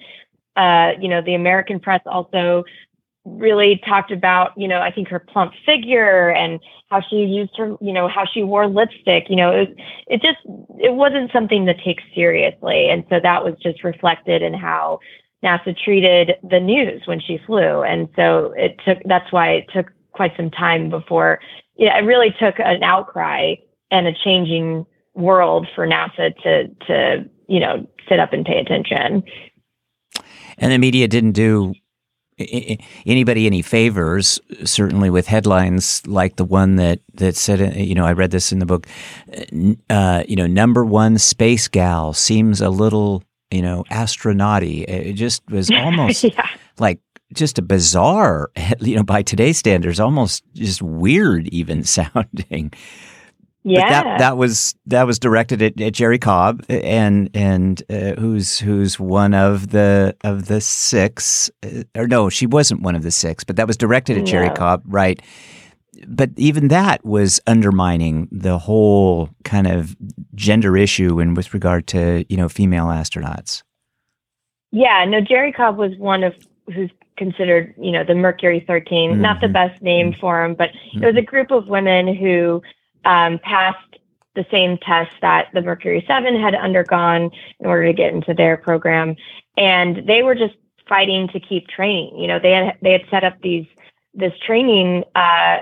uh, 0.58 0.94
you 1.00 1.08
know, 1.08 1.22
the 1.22 1.36
American 1.36 1.80
press 1.80 2.02
also 2.06 2.64
really 3.26 3.82
talked 3.86 4.12
about, 4.12 4.52
you 4.58 4.68
know, 4.68 4.80
I 4.80 4.92
think 4.92 5.10
her 5.10 5.20
plump 5.20 5.54
figure 5.66 6.30
and 6.30 6.60
how 6.90 7.02
she 7.02 7.18
used 7.18 7.58
her, 7.58 7.76
you 7.82 7.92
know, 7.92 8.08
how 8.08 8.26
she 8.26 8.44
wore 8.44 8.68
lipstick. 8.68 9.26
You 9.30 9.36
know, 9.36 9.52
it, 9.52 9.76
it 10.08 10.22
just 10.22 10.40
it 10.80 10.94
wasn't 10.94 11.32
something 11.32 11.66
to 11.66 11.74
take 11.84 12.00
seriously, 12.16 12.90
and 12.90 13.04
so 13.10 13.20
that 13.22 13.44
was 13.44 13.56
just 13.62 13.84
reflected 13.84 14.42
in 14.42 14.54
how 14.54 15.00
NASA 15.44 15.78
treated 15.78 16.36
the 16.50 16.60
news 16.60 17.04
when 17.06 17.20
she 17.20 17.40
flew, 17.46 17.84
and 17.84 18.08
so 18.16 18.54
it 18.58 18.80
took. 18.86 19.00
That's 19.06 19.32
why 19.32 19.52
it 19.52 19.66
took 19.74 19.92
quite 20.14 20.36
some 20.36 20.50
time 20.50 20.90
before. 20.90 21.40
Yeah, 21.76 21.98
it 21.98 22.06
really 22.06 22.34
took 22.40 22.60
an 22.60 22.82
outcry 22.82 23.56
and 23.92 24.08
a 24.08 24.14
changing 24.14 24.86
world 25.14 25.68
for 25.76 25.86
NASA 25.86 26.36
to 26.44 26.68
to 26.88 27.30
you 27.48 27.60
know 27.60 27.88
sit 28.08 28.20
up 28.20 28.34
and 28.34 28.46
pay 28.46 28.58
attention. 28.60 29.24
And 30.58 30.72
the 30.72 30.78
media 30.78 31.08
didn't 31.08 31.34
do 31.34 31.74
anybody 32.40 33.48
any 33.48 33.64
favors 33.64 34.40
certainly 34.64 35.10
with 35.10 35.26
headlines 35.26 36.06
like 36.06 36.36
the 36.36 36.46
one 36.46 36.76
that 36.76 37.00
that 37.16 37.36
said 37.36 37.60
uh, 37.60 37.80
you 37.80 37.96
know 37.96 38.06
I 38.06 38.14
read 38.14 38.30
this 38.30 38.52
in 38.52 38.60
the 38.60 38.66
book 38.68 38.86
uh, 39.90 40.24
you 40.28 40.36
know 40.36 40.46
number 40.46 40.86
one 40.86 41.18
space 41.18 41.68
gal 41.68 42.14
seems 42.14 42.62
a 42.62 42.70
little 42.70 43.24
you 43.50 43.64
know 43.64 43.86
astronauty 43.90 44.88
it 44.88 45.14
just 45.14 45.50
was 45.50 45.72
almost 45.76 46.26
yeah. 46.26 46.48
like 46.78 47.00
just 47.34 47.58
a 47.58 47.64
bizarre 47.64 48.52
you 48.82 48.96
know 48.96 49.04
by 49.04 49.24
today's 49.24 49.58
standards 49.58 50.00
almost 50.00 50.44
just 50.54 50.82
weird 50.82 51.48
even 51.48 51.84
sounding 51.84 52.72
yeah, 53.68 53.82
but 53.82 53.90
that 53.90 54.20
that 54.20 54.38
was 54.38 54.76
that 54.86 55.04
was 55.04 55.20
directed 55.20 55.62
at, 55.62 55.80
at 55.82 55.94
Jerrie 55.94 56.20
Cobb, 56.20 56.64
and 56.70 57.30
and 57.34 57.84
uh, 57.90 58.14
who's 58.14 58.58
who's 58.58 59.00
one 59.00 59.34
of 59.34 59.72
the 59.72 60.16
of 60.24 60.48
the 60.48 60.62
six, 60.62 61.52
uh, 61.64 61.84
or 61.96 62.08
no, 62.08 62.30
she 62.30 62.46
wasn't 62.46 62.82
one 62.82 62.96
of 62.96 63.04
the 63.04 63.12
six, 63.12 63.44
but 63.44 63.58
that 63.58 63.68
was 63.68 63.76
directed 63.76 64.18
at 64.18 64.22
no. 64.22 64.26
Jerrie 64.26 64.50
Cobb, 64.52 64.84
right? 64.86 65.22
But 66.08 66.30
even 66.38 66.70
that 66.70 67.04
was 67.04 67.42
undermining 67.46 68.30
the 68.32 68.58
whole 68.58 69.30
kind 69.44 69.68
of 69.68 69.98
gender 70.34 70.78
issue, 70.78 71.20
and 71.20 71.36
with 71.36 71.54
regard 71.54 71.88
to 71.88 72.26
you 72.30 72.38
know 72.38 72.48
female 72.48 72.86
astronauts. 72.86 73.64
Yeah, 74.72 75.04
no, 75.06 75.20
Jerrie 75.20 75.52
Cobb 75.52 75.78
was 75.78 75.92
one 75.98 76.24
of 76.24 76.34
who's 76.74 76.92
considered 77.18 77.74
you 77.78 77.92
know 77.92 78.06
the 78.06 78.16
Mercury 78.16 78.64
13, 78.66 79.12
mm-hmm. 79.12 79.22
not 79.22 79.42
the 79.42 79.50
best 79.50 79.82
name 79.82 80.12
mm-hmm. 80.12 80.20
for 80.22 80.46
him, 80.46 80.56
but 80.56 80.70
mm-hmm. 80.70 81.04
it 81.04 81.08
was 81.08 81.18
a 81.18 81.22
group 81.22 81.52
of 81.52 81.68
women 81.68 82.16
who 82.16 82.62
um, 83.06 83.39
passed 83.39 83.98
the 84.36 84.46
same 84.51 84.77
test 84.77 85.12
that 85.22 85.48
the 85.54 85.62
Mercury 85.62 86.04
7 86.08 86.39
had 86.39 86.56
undergone 86.56 87.32
in 87.60 87.66
order 87.66 87.88
to 87.88 87.94
get 87.94 88.13
into 88.13 88.34
their 88.34 88.58
program. 88.58 89.16
And 89.58 90.08
they 90.08 90.22
were 90.22 90.36
just 90.36 90.56
fighting 90.88 91.27
to 91.30 91.39
keep 91.39 91.68
training. 91.68 92.18
You 92.18 92.27
know, 92.27 92.39
they 92.39 92.51
had 92.51 92.77
they 92.82 92.92
had 92.92 93.04
set 93.10 93.24
up 93.24 93.42
these 93.42 93.66
this 94.13 94.34
training 94.46 95.04
uh, 95.16 95.58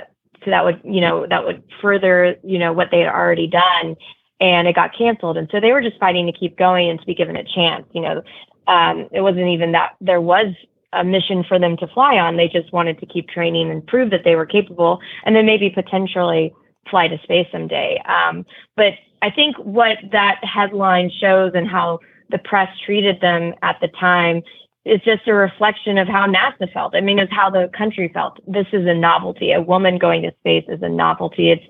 so 0.45 0.51
that 0.51 0.63
would 0.63 0.79
you 0.83 1.01
know 1.01 1.25
that 1.27 1.43
would 1.43 1.63
further 1.81 2.35
you 2.43 2.59
know 2.59 2.71
what 2.71 2.89
they 2.91 2.99
had 2.99 3.09
already 3.09 3.47
done, 3.47 3.95
and 4.39 4.67
it 4.67 4.75
got 4.75 4.95
canceled. 4.95 5.37
And 5.37 5.49
so 5.51 5.59
they 5.59 5.71
were 5.71 5.81
just 5.81 5.99
fighting 5.99 6.27
to 6.27 6.31
keep 6.31 6.57
going 6.57 6.89
and 6.89 6.99
to 6.99 7.05
be 7.05 7.15
given 7.15 7.35
a 7.35 7.43
chance. 7.43 7.85
You 7.93 8.01
know, 8.01 8.23
um, 8.67 9.09
it 9.11 9.21
wasn't 9.21 9.47
even 9.47 9.71
that 9.71 9.95
there 9.99 10.21
was 10.21 10.53
a 10.93 11.03
mission 11.03 11.43
for 11.43 11.59
them 11.59 11.75
to 11.77 11.87
fly 11.87 12.17
on. 12.17 12.37
They 12.37 12.47
just 12.47 12.71
wanted 12.71 12.99
to 12.99 13.05
keep 13.05 13.27
training 13.27 13.69
and 13.69 13.85
prove 13.85 14.11
that 14.11 14.23
they 14.23 14.35
were 14.35 14.45
capable, 14.45 14.99
and 15.25 15.35
then 15.35 15.45
maybe 15.45 15.69
potentially 15.69 16.53
fly 16.89 17.07
to 17.07 17.17
space 17.23 17.47
someday. 17.51 18.01
Um, 18.07 18.45
but 18.75 18.93
I 19.21 19.31
think 19.31 19.55
what 19.57 19.97
that 20.11 20.39
headline 20.43 21.11
shows 21.19 21.51
and 21.55 21.67
how 21.67 21.99
the 22.29 22.37
press 22.39 22.69
treated 22.85 23.21
them 23.21 23.53
at 23.61 23.77
the 23.81 23.87
time 23.99 24.41
is 24.85 25.01
just 25.01 25.27
a 25.27 25.33
reflection 25.33 25.97
of 25.97 26.07
how 26.07 26.27
NASA 26.27 26.71
felt. 26.71 26.95
I 26.95 27.01
mean, 27.01 27.17
it's 27.17 27.33
how 27.33 27.49
the 27.49 27.69
country 27.75 28.11
felt. 28.13 28.39
This 28.47 28.67
is 28.71 28.85
a 28.85 28.93
novelty. 28.93 29.51
A 29.51 29.61
woman 29.61 29.97
going 29.97 30.21
to 30.23 30.31
space 30.39 30.65
is 30.67 30.81
a 30.81 30.89
novelty. 30.89 31.51
It's 31.51 31.65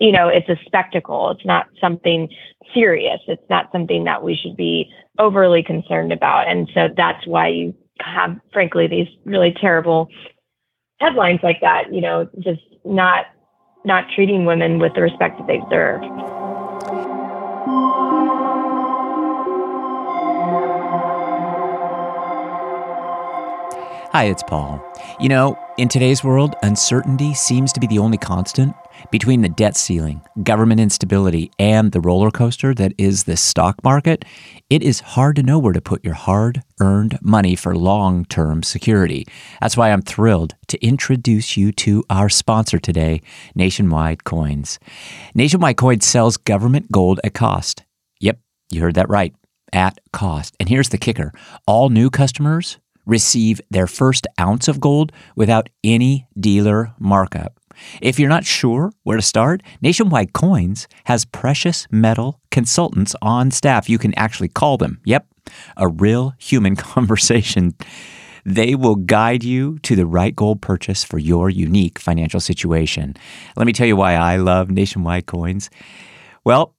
you 0.00 0.10
know, 0.10 0.28
it's 0.28 0.48
a 0.48 0.56
spectacle. 0.66 1.30
It's 1.30 1.44
not 1.44 1.66
something 1.80 2.28
serious. 2.74 3.20
It's 3.28 3.48
not 3.48 3.70
something 3.70 4.04
that 4.04 4.22
we 4.22 4.34
should 4.34 4.56
be 4.56 4.90
overly 5.18 5.62
concerned 5.62 6.12
about. 6.12 6.48
And 6.48 6.68
so 6.74 6.88
that's 6.96 7.24
why 7.26 7.48
you 7.48 7.74
have, 8.00 8.36
frankly, 8.52 8.88
these 8.88 9.06
really 9.24 9.54
terrible 9.60 10.08
headlines 11.00 11.40
like 11.42 11.60
that, 11.60 11.92
you 11.92 12.00
know, 12.00 12.28
just 12.40 12.60
not 12.84 13.26
not 13.88 14.04
treating 14.14 14.44
women 14.44 14.78
with 14.78 14.94
the 14.94 15.00
respect 15.00 15.38
that 15.38 15.46
they 15.48 15.58
deserve. 15.58 16.02
Hi, 24.12 24.24
it's 24.24 24.42
Paul. 24.42 24.84
You 25.18 25.28
know, 25.28 25.58
in 25.78 25.88
today's 25.88 26.22
world, 26.22 26.54
uncertainty 26.62 27.34
seems 27.34 27.72
to 27.72 27.80
be 27.80 27.86
the 27.86 27.98
only 27.98 28.18
constant. 28.18 28.74
Between 29.10 29.42
the 29.42 29.48
debt 29.48 29.76
ceiling, 29.76 30.22
government 30.42 30.80
instability, 30.80 31.50
and 31.58 31.92
the 31.92 32.00
roller 32.00 32.30
coaster 32.30 32.74
that 32.74 32.92
is 32.98 33.24
the 33.24 33.36
stock 33.36 33.82
market, 33.82 34.24
it 34.68 34.82
is 34.82 35.00
hard 35.00 35.36
to 35.36 35.42
know 35.42 35.58
where 35.58 35.72
to 35.72 35.80
put 35.80 36.04
your 36.04 36.14
hard 36.14 36.62
earned 36.80 37.18
money 37.22 37.56
for 37.56 37.74
long 37.74 38.24
term 38.26 38.62
security. 38.62 39.26
That's 39.60 39.76
why 39.76 39.90
I'm 39.90 40.02
thrilled 40.02 40.54
to 40.68 40.84
introduce 40.84 41.56
you 41.56 41.72
to 41.72 42.04
our 42.10 42.28
sponsor 42.28 42.78
today, 42.78 43.22
Nationwide 43.54 44.24
Coins. 44.24 44.78
Nationwide 45.34 45.76
Coins 45.76 46.06
sells 46.06 46.36
government 46.36 46.92
gold 46.92 47.20
at 47.24 47.34
cost. 47.34 47.84
Yep, 48.20 48.38
you 48.70 48.80
heard 48.80 48.94
that 48.94 49.08
right, 49.08 49.34
at 49.72 49.98
cost. 50.12 50.56
And 50.60 50.68
here's 50.68 50.90
the 50.90 50.98
kicker 50.98 51.32
all 51.66 51.88
new 51.88 52.10
customers 52.10 52.78
receive 53.06 53.60
their 53.70 53.86
first 53.86 54.26
ounce 54.38 54.68
of 54.68 54.80
gold 54.80 55.12
without 55.34 55.68
any 55.82 56.28
dealer 56.38 56.92
markup. 56.98 57.57
If 58.00 58.18
you're 58.18 58.28
not 58.28 58.44
sure 58.44 58.92
where 59.02 59.16
to 59.16 59.22
start, 59.22 59.62
Nationwide 59.80 60.32
Coins 60.32 60.88
has 61.04 61.24
precious 61.24 61.86
metal 61.90 62.40
consultants 62.50 63.14
on 63.22 63.50
staff. 63.50 63.88
You 63.88 63.98
can 63.98 64.14
actually 64.14 64.48
call 64.48 64.76
them. 64.76 65.00
Yep, 65.04 65.26
a 65.76 65.88
real 65.88 66.34
human 66.38 66.76
conversation. 66.76 67.74
They 68.44 68.74
will 68.74 68.96
guide 68.96 69.44
you 69.44 69.78
to 69.80 69.94
the 69.94 70.06
right 70.06 70.34
gold 70.34 70.62
purchase 70.62 71.04
for 71.04 71.18
your 71.18 71.50
unique 71.50 71.98
financial 71.98 72.40
situation. 72.40 73.14
Let 73.56 73.66
me 73.66 73.72
tell 73.72 73.86
you 73.86 73.96
why 73.96 74.14
I 74.14 74.36
love 74.36 74.70
Nationwide 74.70 75.26
Coins. 75.26 75.68
Well, 76.44 76.74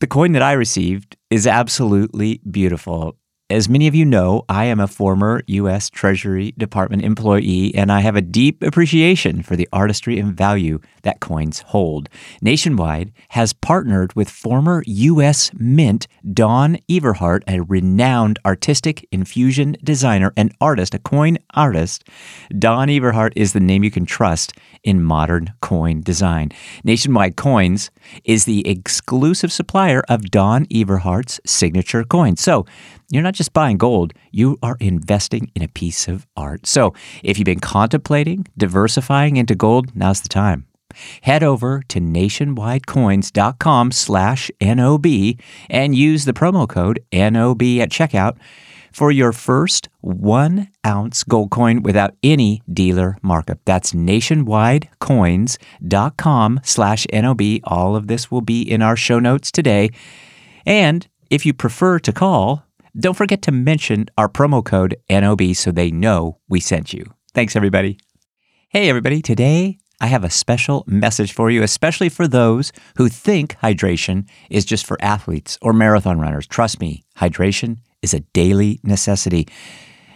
the 0.00 0.08
coin 0.08 0.32
that 0.32 0.42
I 0.42 0.52
received 0.52 1.16
is 1.30 1.46
absolutely 1.46 2.40
beautiful 2.50 3.16
as 3.52 3.68
many 3.68 3.86
of 3.86 3.94
you 3.94 4.04
know, 4.06 4.44
I 4.48 4.64
am 4.64 4.80
a 4.80 4.88
former 4.88 5.42
U.S. 5.46 5.90
Treasury 5.90 6.54
Department 6.56 7.04
employee, 7.04 7.74
and 7.74 7.92
I 7.92 8.00
have 8.00 8.16
a 8.16 8.22
deep 8.22 8.62
appreciation 8.62 9.42
for 9.42 9.56
the 9.56 9.68
artistry 9.72 10.18
and 10.18 10.34
value 10.34 10.80
that 11.02 11.20
coins 11.20 11.60
hold. 11.60 12.08
Nationwide 12.40 13.12
has 13.28 13.52
partnered 13.52 14.14
with 14.14 14.30
former 14.30 14.82
U.S. 14.86 15.50
Mint 15.54 16.06
Don 16.32 16.78
Everhart, 16.88 17.42
a 17.46 17.60
renowned 17.60 18.38
artistic 18.46 19.06
infusion 19.12 19.76
designer 19.84 20.32
and 20.36 20.54
artist, 20.60 20.94
a 20.94 20.98
coin 20.98 21.36
artist. 21.52 22.04
Don 22.58 22.88
Everhart 22.88 23.32
is 23.36 23.52
the 23.52 23.60
name 23.60 23.84
you 23.84 23.90
can 23.90 24.06
trust 24.06 24.54
in 24.82 25.02
modern 25.02 25.52
coin 25.60 26.00
design. 26.00 26.50
Nationwide 26.84 27.36
Coins 27.36 27.90
is 28.24 28.46
the 28.46 28.66
exclusive 28.66 29.52
supplier 29.52 30.02
of 30.08 30.30
Don 30.30 30.66
Everhart's 30.66 31.40
signature 31.44 32.02
coins. 32.04 32.40
So, 32.40 32.66
you're 33.12 33.22
not 33.22 33.34
just 33.34 33.52
buying 33.52 33.76
gold, 33.76 34.12
you 34.30 34.58
are 34.62 34.76
investing 34.80 35.50
in 35.54 35.62
a 35.62 35.68
piece 35.68 36.08
of 36.08 36.26
art. 36.36 36.66
So, 36.66 36.94
if 37.22 37.38
you've 37.38 37.46
been 37.46 37.60
contemplating 37.60 38.46
diversifying 38.56 39.36
into 39.36 39.54
gold, 39.54 39.94
now's 39.94 40.20
the 40.20 40.28
time. 40.28 40.66
Head 41.22 41.42
over 41.42 41.82
to 41.88 42.00
nationwidecoins.com 42.00 43.92
slash 43.92 44.50
NOB 44.60 45.06
and 45.70 45.94
use 45.94 46.24
the 46.24 46.32
promo 46.32 46.68
code 46.68 47.00
NOB 47.12 47.62
at 47.62 47.90
checkout 47.90 48.36
for 48.92 49.10
your 49.10 49.32
first 49.32 49.88
one 50.00 50.68
ounce 50.86 51.24
gold 51.24 51.50
coin 51.50 51.82
without 51.82 52.14
any 52.22 52.62
dealer 52.72 53.18
markup. 53.22 53.58
That's 53.64 53.92
nationwidecoins.com 53.92 56.60
slash 56.62 57.06
NOB. 57.12 57.42
All 57.64 57.96
of 57.96 58.06
this 58.06 58.30
will 58.30 58.42
be 58.42 58.62
in 58.62 58.82
our 58.82 58.96
show 58.96 59.18
notes 59.18 59.50
today. 59.50 59.90
And 60.64 61.08
if 61.30 61.44
you 61.46 61.54
prefer 61.54 61.98
to 62.00 62.12
call, 62.12 62.66
don't 62.98 63.16
forget 63.16 63.42
to 63.42 63.52
mention 63.52 64.06
our 64.18 64.28
promo 64.28 64.64
code 64.64 64.96
NOB 65.08 65.54
so 65.54 65.72
they 65.72 65.90
know 65.90 66.38
we 66.48 66.60
sent 66.60 66.92
you. 66.92 67.04
Thanks, 67.34 67.56
everybody. 67.56 67.98
Hey, 68.68 68.88
everybody. 68.88 69.22
Today, 69.22 69.78
I 70.00 70.06
have 70.06 70.24
a 70.24 70.30
special 70.30 70.84
message 70.86 71.32
for 71.32 71.50
you, 71.50 71.62
especially 71.62 72.08
for 72.08 72.26
those 72.26 72.72
who 72.96 73.08
think 73.08 73.56
hydration 73.58 74.28
is 74.50 74.64
just 74.64 74.84
for 74.84 75.00
athletes 75.00 75.58
or 75.62 75.72
marathon 75.72 76.20
runners. 76.20 76.46
Trust 76.46 76.80
me, 76.80 77.04
hydration 77.16 77.78
is 78.02 78.12
a 78.12 78.20
daily 78.20 78.80
necessity. 78.82 79.48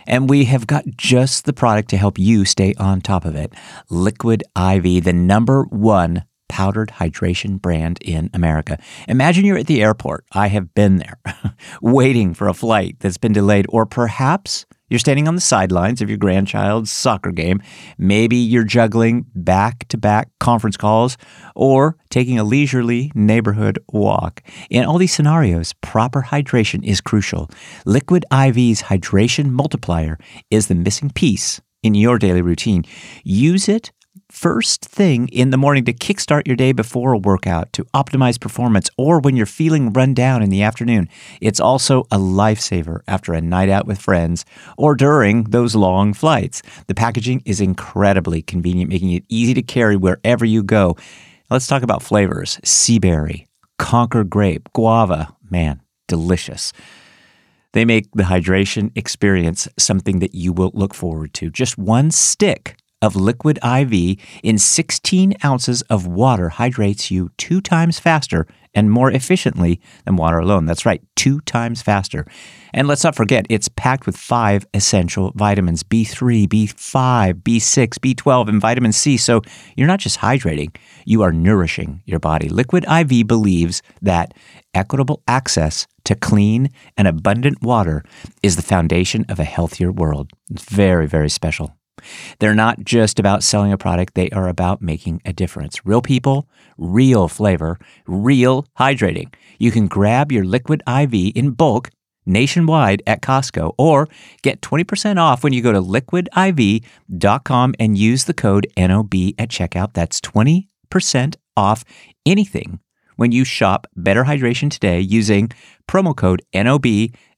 And 0.06 0.28
we 0.28 0.44
have 0.44 0.66
got 0.66 0.84
just 0.96 1.44
the 1.44 1.52
product 1.52 1.90
to 1.90 1.96
help 1.96 2.18
you 2.18 2.44
stay 2.44 2.74
on 2.74 3.00
top 3.00 3.24
of 3.24 3.34
it. 3.34 3.52
Liquid 3.88 4.44
IV, 4.56 5.04
the 5.04 5.12
number 5.12 5.64
one 5.64 6.24
powdered 6.48 6.90
hydration 6.96 7.60
brand 7.60 7.98
in 8.02 8.30
America. 8.32 8.78
Imagine 9.08 9.44
you're 9.44 9.58
at 9.58 9.66
the 9.66 9.82
airport. 9.82 10.24
I 10.32 10.48
have 10.48 10.74
been 10.74 10.96
there, 10.96 11.18
waiting 11.82 12.34
for 12.34 12.48
a 12.48 12.54
flight 12.54 12.96
that's 13.00 13.18
been 13.18 13.32
delayed, 13.32 13.66
or 13.68 13.86
perhaps 13.86 14.66
you're 14.88 15.00
standing 15.00 15.26
on 15.26 15.34
the 15.34 15.40
sidelines 15.40 16.00
of 16.00 16.08
your 16.08 16.18
grandchild's 16.18 16.92
soccer 16.92 17.32
game. 17.32 17.60
Maybe 17.98 18.36
you're 18.36 18.62
juggling 18.62 19.26
back 19.34 19.88
to 19.88 19.98
back 19.98 20.30
conference 20.38 20.76
calls 20.76 21.16
or 21.56 21.96
taking 22.08 22.38
a 22.38 22.44
leisurely 22.44 23.10
neighborhood 23.14 23.80
walk. 23.92 24.42
In 24.70 24.84
all 24.84 24.98
these 24.98 25.12
scenarios, 25.12 25.72
proper 25.80 26.22
hydration 26.22 26.84
is 26.84 27.00
crucial. 27.00 27.50
Liquid 27.84 28.24
IV's 28.32 28.82
hydration 28.82 29.50
multiplier 29.50 30.18
is 30.52 30.68
the 30.68 30.76
missing 30.76 31.10
piece 31.10 31.60
in 31.82 31.94
your 31.94 32.18
daily 32.18 32.42
routine. 32.42 32.84
Use 33.24 33.68
it 33.68 33.90
first 34.30 34.84
thing 34.84 35.28
in 35.28 35.50
the 35.50 35.56
morning 35.56 35.84
to 35.84 35.92
kickstart 35.92 36.46
your 36.46 36.56
day 36.56 36.72
before 36.72 37.12
a 37.12 37.18
workout, 37.18 37.72
to 37.72 37.84
optimize 37.94 38.40
performance, 38.40 38.90
or 38.96 39.20
when 39.20 39.36
you're 39.36 39.46
feeling 39.46 39.92
run 39.92 40.14
down 40.14 40.42
in 40.42 40.50
the 40.50 40.62
afternoon. 40.62 41.08
It's 41.40 41.60
also 41.60 42.02
a 42.10 42.18
lifesaver 42.18 43.00
after 43.06 43.34
a 43.34 43.40
night 43.40 43.68
out 43.68 43.86
with 43.86 44.00
friends 44.00 44.44
or 44.76 44.94
during 44.94 45.44
those 45.44 45.74
long 45.74 46.12
flights. 46.12 46.62
The 46.86 46.94
packaging 46.94 47.42
is 47.44 47.60
incredibly 47.60 48.42
convenient, 48.42 48.90
making 48.90 49.12
it 49.12 49.24
easy 49.28 49.54
to 49.54 49.62
carry 49.62 49.96
wherever 49.96 50.44
you 50.44 50.62
go. 50.62 50.96
Let's 51.50 51.66
talk 51.66 51.82
about 51.82 52.02
flavors 52.02 52.58
sea 52.64 52.98
berry, 52.98 53.46
Concord 53.78 54.30
grape, 54.30 54.68
guava. 54.72 55.34
Man, 55.48 55.80
delicious. 56.08 56.72
They 57.72 57.84
make 57.84 58.10
the 58.12 58.24
hydration 58.24 58.90
experience 58.96 59.68
something 59.78 60.20
that 60.20 60.34
you 60.34 60.52
will 60.52 60.70
look 60.74 60.94
forward 60.94 61.34
to. 61.34 61.50
Just 61.50 61.76
one 61.76 62.10
stick 62.10 62.76
of 63.06 63.14
liquid 63.16 63.58
IV 63.64 64.18
in 64.42 64.58
16 64.58 65.34
ounces 65.44 65.82
of 65.82 66.06
water 66.06 66.48
hydrates 66.50 67.10
you 67.10 67.30
two 67.38 67.60
times 67.60 68.00
faster 68.00 68.46
and 68.74 68.90
more 68.90 69.10
efficiently 69.10 69.80
than 70.04 70.16
water 70.16 70.38
alone. 70.38 70.66
That's 70.66 70.84
right, 70.84 71.02
two 71.14 71.40
times 71.42 71.80
faster. 71.80 72.26
And 72.74 72.86
let's 72.86 73.04
not 73.04 73.14
forget, 73.14 73.46
it's 73.48 73.68
packed 73.68 74.04
with 74.04 74.16
five 74.16 74.66
essential 74.74 75.32
vitamins 75.34 75.82
B3, 75.82 76.46
B5, 76.46 77.42
B6, 77.42 77.88
B12, 78.00 78.48
and 78.48 78.60
vitamin 78.60 78.92
C. 78.92 79.16
So 79.16 79.40
you're 79.76 79.86
not 79.86 80.00
just 80.00 80.18
hydrating, 80.18 80.76
you 81.06 81.22
are 81.22 81.32
nourishing 81.32 82.02
your 82.04 82.18
body. 82.18 82.48
Liquid 82.48 82.84
IV 82.84 83.26
believes 83.26 83.82
that 84.02 84.34
equitable 84.74 85.22
access 85.26 85.86
to 86.04 86.14
clean 86.14 86.68
and 86.96 87.08
abundant 87.08 87.62
water 87.62 88.04
is 88.42 88.56
the 88.56 88.62
foundation 88.62 89.24
of 89.28 89.38
a 89.40 89.44
healthier 89.44 89.92
world. 89.92 90.32
It's 90.50 90.64
very, 90.64 91.06
very 91.06 91.30
special. 91.30 91.76
They're 92.38 92.54
not 92.54 92.84
just 92.84 93.18
about 93.18 93.42
selling 93.42 93.72
a 93.72 93.78
product, 93.78 94.14
they 94.14 94.30
are 94.30 94.48
about 94.48 94.82
making 94.82 95.22
a 95.24 95.32
difference. 95.32 95.84
Real 95.84 96.02
people, 96.02 96.48
real 96.78 97.28
flavor, 97.28 97.78
real 98.06 98.66
hydrating. 98.78 99.32
You 99.58 99.70
can 99.70 99.86
grab 99.86 100.32
your 100.32 100.44
liquid 100.44 100.82
IV 100.88 101.32
in 101.34 101.50
bulk 101.52 101.90
nationwide 102.26 103.02
at 103.06 103.22
Costco 103.22 103.74
or 103.78 104.08
get 104.42 104.60
20% 104.60 105.18
off 105.18 105.44
when 105.44 105.52
you 105.52 105.62
go 105.62 105.72
to 105.72 105.80
liquidiv.com 105.80 107.74
and 107.78 107.96
use 107.96 108.24
the 108.24 108.34
code 108.34 108.66
NOB 108.76 109.14
at 109.38 109.48
checkout. 109.48 109.92
That's 109.94 110.20
20% 110.20 111.36
off 111.56 111.84
anything 112.26 112.80
when 113.16 113.32
you 113.32 113.44
shop 113.44 113.86
Better 113.96 114.24
Hydration 114.24 114.70
today 114.70 115.00
using 115.00 115.50
promo 115.88 116.14
code 116.14 116.42
NOB 116.54 116.84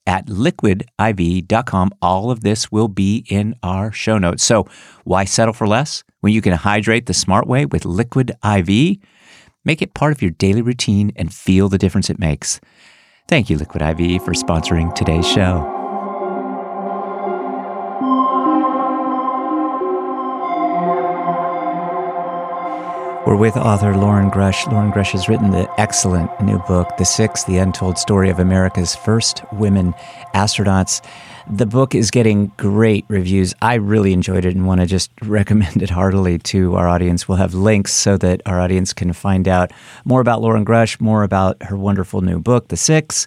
at 0.09 0.27
liquidiv.com. 0.27 1.91
All 2.03 2.33
of 2.33 2.41
this 2.41 2.73
will 2.73 2.89
be 2.89 3.25
in 3.29 3.55
our 3.63 3.93
show 3.93 4.19
notes. 4.19 4.43
So, 4.43 4.67
why 5.05 5.25
settle 5.25 5.55
for 5.55 5.69
less 5.69 6.03
when 6.21 6.33
you 6.33 6.43
can 6.43 6.55
hydrate 6.55 7.07
the 7.07 7.15
smart 7.15 7.47
way 7.47 7.67
with 7.67 7.85
Liquid 7.85 8.33
IV? 8.45 8.97
Make 9.65 9.83
it 9.83 9.95
part 9.95 10.13
of 10.13 10.23
your 10.23 10.33
daily 10.33 10.63
routine 10.63 11.13
and 11.15 11.33
feel 11.33 11.69
the 11.69 11.79
difference 11.79 12.09
it 12.11 12.19
makes. 12.19 12.59
Thank 13.29 13.51
you, 13.51 13.59
Liquid 13.59 13.83
IV, 13.83 14.25
for 14.25 14.33
sponsoring 14.33 14.95
today's 14.95 15.29
show. 15.29 15.78
We're 23.29 23.37
with 23.37 23.59
author 23.59 23.95
Loren 23.95 24.31
Grush. 24.31 24.67
Loren 24.73 24.91
Grush 24.91 25.11
has 25.11 25.29
written 25.29 25.51
the 25.51 25.69
excellent 25.79 26.31
new 26.41 26.59
book, 26.61 26.97
The 26.97 27.05
Six 27.05 27.45
The 27.45 27.59
Untold 27.59 27.99
Story 27.99 28.31
of 28.31 28.39
America's 28.39 28.97
First 28.97 29.43
Women 29.53 29.93
Astronauts. 30.35 31.05
The 31.47 31.67
book 31.67 31.95
is 31.95 32.11
getting 32.11 32.47
great 32.57 33.05
reviews. 33.09 33.53
I 33.61 33.75
really 33.75 34.15
enjoyed 34.15 34.47
it 34.47 34.57
and 34.57 34.67
want 34.67 34.81
to 34.81 34.87
just 34.87 35.11
recommend 35.23 35.83
it 35.83 35.91
heartily 35.91 36.39
to 36.39 36.77
our 36.77 36.89
audience. 36.89 37.29
We'll 37.29 37.37
have 37.37 37.53
links 37.53 37.93
so 37.93 38.17
that 38.17 38.41
our 38.47 38.63
audience 38.63 38.95
can 38.95 39.13
find 39.13 39.47
out 39.47 39.73
more 40.07 40.23
about 40.23 40.41
Loren 40.41 40.65
Grush, 40.65 40.99
more 40.99 41.23
about 41.23 41.63
her 41.65 41.77
wonderful 41.77 42.23
new 42.23 42.39
book, 42.39 42.69
The 42.69 42.79
Six 42.79 43.27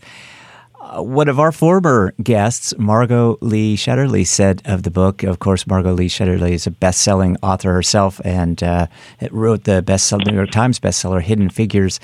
one 0.94 1.28
of 1.28 1.40
our 1.40 1.52
former 1.52 2.14
guests, 2.22 2.74
Margot 2.78 3.38
Lee 3.42 3.78
Shetterly, 3.78 4.26
said 4.28 4.62
of 4.66 4.84
the 4.84 4.92
book. 4.92 5.24
Of 5.24 5.40
course, 5.40 5.66
Margot 5.66 5.94
Lee 5.94 6.10
Shetterly 6.10 6.52
is 6.52 6.68
a 6.68 6.72
best-selling 6.72 7.38
author 7.42 7.72
herself, 7.72 8.20
and 8.26 8.62
uh, 8.62 8.88
wrote 9.32 9.64
the 9.64 9.82
best 9.82 10.12
New 10.12 10.34
York 10.34 10.52
Times 10.52 10.80
bestseller, 10.80 11.22
Hidden 11.22 11.50
Figures. 11.50 12.00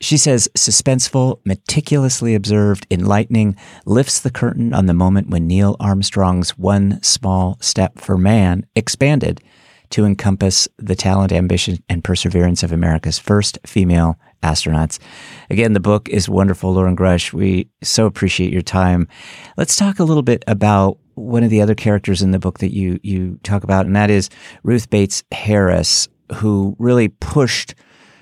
She 0.00 0.16
says, 0.16 0.48
suspenseful, 0.56 1.38
meticulously 1.44 2.34
observed, 2.34 2.88
enlightening, 2.90 3.56
lifts 3.86 4.18
the 4.18 4.32
curtain 4.32 4.74
on 4.74 4.86
the 4.86 4.94
moment 4.94 5.30
when 5.30 5.46
Neil 5.46 5.76
Armstrong's 5.78 6.58
one 6.58 7.00
small 7.04 7.56
step 7.60 8.00
for 8.00 8.18
man 8.18 8.66
expanded 8.74 9.40
to 9.90 10.04
encompass 10.04 10.66
the 10.76 10.96
talent, 10.96 11.30
ambition, 11.30 11.84
and 11.88 12.02
perseverance 12.02 12.64
of 12.64 12.72
America's 12.72 13.20
first 13.20 13.58
female 13.64 14.18
astronauts. 14.42 14.98
Again, 15.50 15.72
the 15.72 15.80
book 15.80 16.08
is 16.08 16.28
wonderful, 16.28 16.72
Loren 16.72 16.96
Grush. 16.96 17.32
We 17.32 17.68
so 17.82 18.06
appreciate 18.06 18.52
your 18.52 18.62
time. 18.62 19.08
Let's 19.56 19.76
talk 19.76 19.98
a 19.98 20.04
little 20.04 20.22
bit 20.22 20.44
about 20.46 20.98
one 21.14 21.42
of 21.44 21.50
the 21.50 21.60
other 21.60 21.74
characters 21.74 22.22
in 22.22 22.30
the 22.30 22.38
book 22.38 22.58
that 22.58 22.74
you 22.74 22.98
you 23.02 23.38
talk 23.42 23.64
about, 23.64 23.86
and 23.86 23.96
that 23.96 24.10
is 24.10 24.30
Ruth 24.62 24.90
Bates 24.90 25.22
Harris, 25.32 26.08
who 26.34 26.76
really 26.78 27.08
pushed 27.08 27.74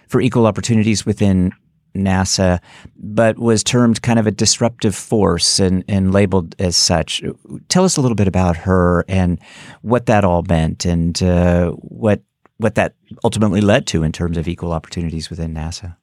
for 0.09 0.21
equal 0.21 0.47
opportunities 0.47 1.07
within 1.07 1.53
NASA, 1.95 2.61
but 2.97 3.39
was 3.39 3.65
termed 3.65 4.03
kind 4.03 4.19
of 4.19 4.27
a 4.27 4.31
disruptive 4.31 4.95
force 4.95 5.59
and, 5.59 5.85
and 5.89 6.13
labeled 6.13 6.55
as 6.59 6.77
such. 6.77 7.23
Tell 7.69 7.85
us 7.85 7.97
a 7.97 8.01
little 8.01 8.15
bit 8.15 8.29
about 8.29 8.57
her 8.57 9.05
and 9.09 9.39
what 9.83 10.07
that 10.07 10.25
all 10.25 10.43
meant 10.43 10.85
and 10.85 11.21
uh, 11.23 11.71
what 11.71 12.23
what 12.59 12.75
that 12.75 12.95
ultimately 13.25 13.63
led 13.63 13.87
to 13.87 14.03
in 14.03 14.13
terms 14.13 14.37
of 14.37 14.47
equal 14.47 14.73
opportunities 14.73 15.31
within 15.31 15.55
NASA. 15.55 15.97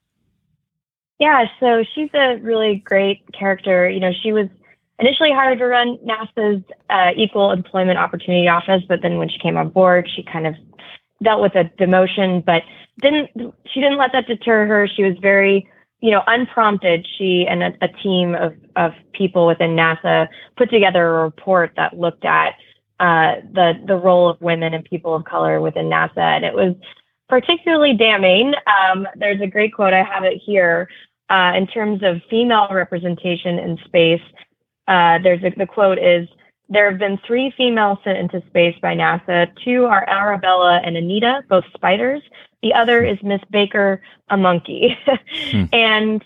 Yeah, 1.19 1.45
so 1.60 1.84
she's 1.95 2.10
a 2.13 2.38
really 2.38 2.77
great 2.86 3.23
character. 3.34 3.89
You 3.89 3.99
know, 3.99 4.12
she 4.21 4.32
was 4.32 4.47
initially 4.99 5.32
hired 5.32 5.60
to 5.60 5.65
run 5.65 5.97
NASA's 6.06 6.63
uh, 6.89 7.12
Equal 7.15 7.51
Employment 7.51 7.97
Opportunity 7.97 8.47
Office, 8.47 8.84
but 8.88 9.01
then 9.01 9.17
when 9.17 9.30
she 9.30 9.39
came 9.39 9.58
on 9.58 9.69
board, 9.69 10.10
she 10.15 10.23
kind 10.23 10.45
of 10.45 10.56
dealt 11.23 11.41
with 11.41 11.56
a 11.56 11.65
demotion, 11.80 12.45
but 12.45 12.63
didn't 13.01 13.30
she 13.71 13.82
didn't 13.82 13.97
let 13.97 14.12
that 14.12 14.27
deter 14.27 14.67
her. 14.67 14.88
She 14.88 15.03
was 15.03 15.17
very 15.19 15.67
you 15.99 16.12
know, 16.12 16.21
unprompted, 16.27 17.08
she 17.17 17.47
and 17.47 17.63
a, 17.63 17.73
a, 17.82 17.88
team 17.88 18.36
of, 18.36 18.53
of 18.75 18.93
people 19.13 19.47
within 19.47 19.71
NASA 19.71 20.27
put 20.56 20.69
together 20.69 21.08
a 21.08 21.23
report 21.23 21.71
that 21.75 21.97
looked 21.97 22.23
at 22.23 22.53
uh, 22.99 23.36
the 23.53 23.73
the 23.86 23.95
role 23.95 24.30
of 24.30 24.39
women 24.41 24.73
and 24.73 24.84
people 24.86 25.15
of 25.15 25.25
color 25.25 25.60
within 25.60 25.86
NASA, 25.86 26.17
and 26.17 26.45
it 26.45 26.53
was 26.53 26.75
particularly 27.30 27.93
damning. 27.93 28.53
Um, 28.67 29.08
there's 29.15 29.41
a 29.41 29.47
great 29.47 29.73
quote 29.73 29.93
I 29.93 30.03
have 30.03 30.23
it 30.23 30.41
here 30.43 30.88
uh, 31.30 31.54
in 31.56 31.68
terms 31.68 32.02
of 32.04 32.22
female 32.30 32.68
representation 32.72 33.60
in 33.60 33.78
space. 33.86 34.22
Uh, 34.88 35.20
there's 35.20 35.44
a, 35.44 35.50
the 35.58 35.66
quote 35.66 36.00
is 36.00 36.28
there 36.70 36.90
have 36.90 37.00
been 37.00 37.18
three 37.26 37.54
females 37.56 37.98
sent 38.04 38.18
into 38.18 38.46
space 38.48 38.76
by 38.82 38.94
NASA. 38.94 39.48
Two 39.63 39.86
are 39.86 40.08
Arabella 40.10 40.82
and 40.84 40.98
Anita, 40.98 41.44
both 41.50 41.63
spiders. 41.74 42.22
The 42.62 42.74
other 42.74 43.06
is 43.06 43.18
Miss 43.24 43.42
Baker, 43.50 44.02
a 44.30 44.38
monkey. 44.38 44.98
hmm. 45.52 45.63
And 45.74 46.24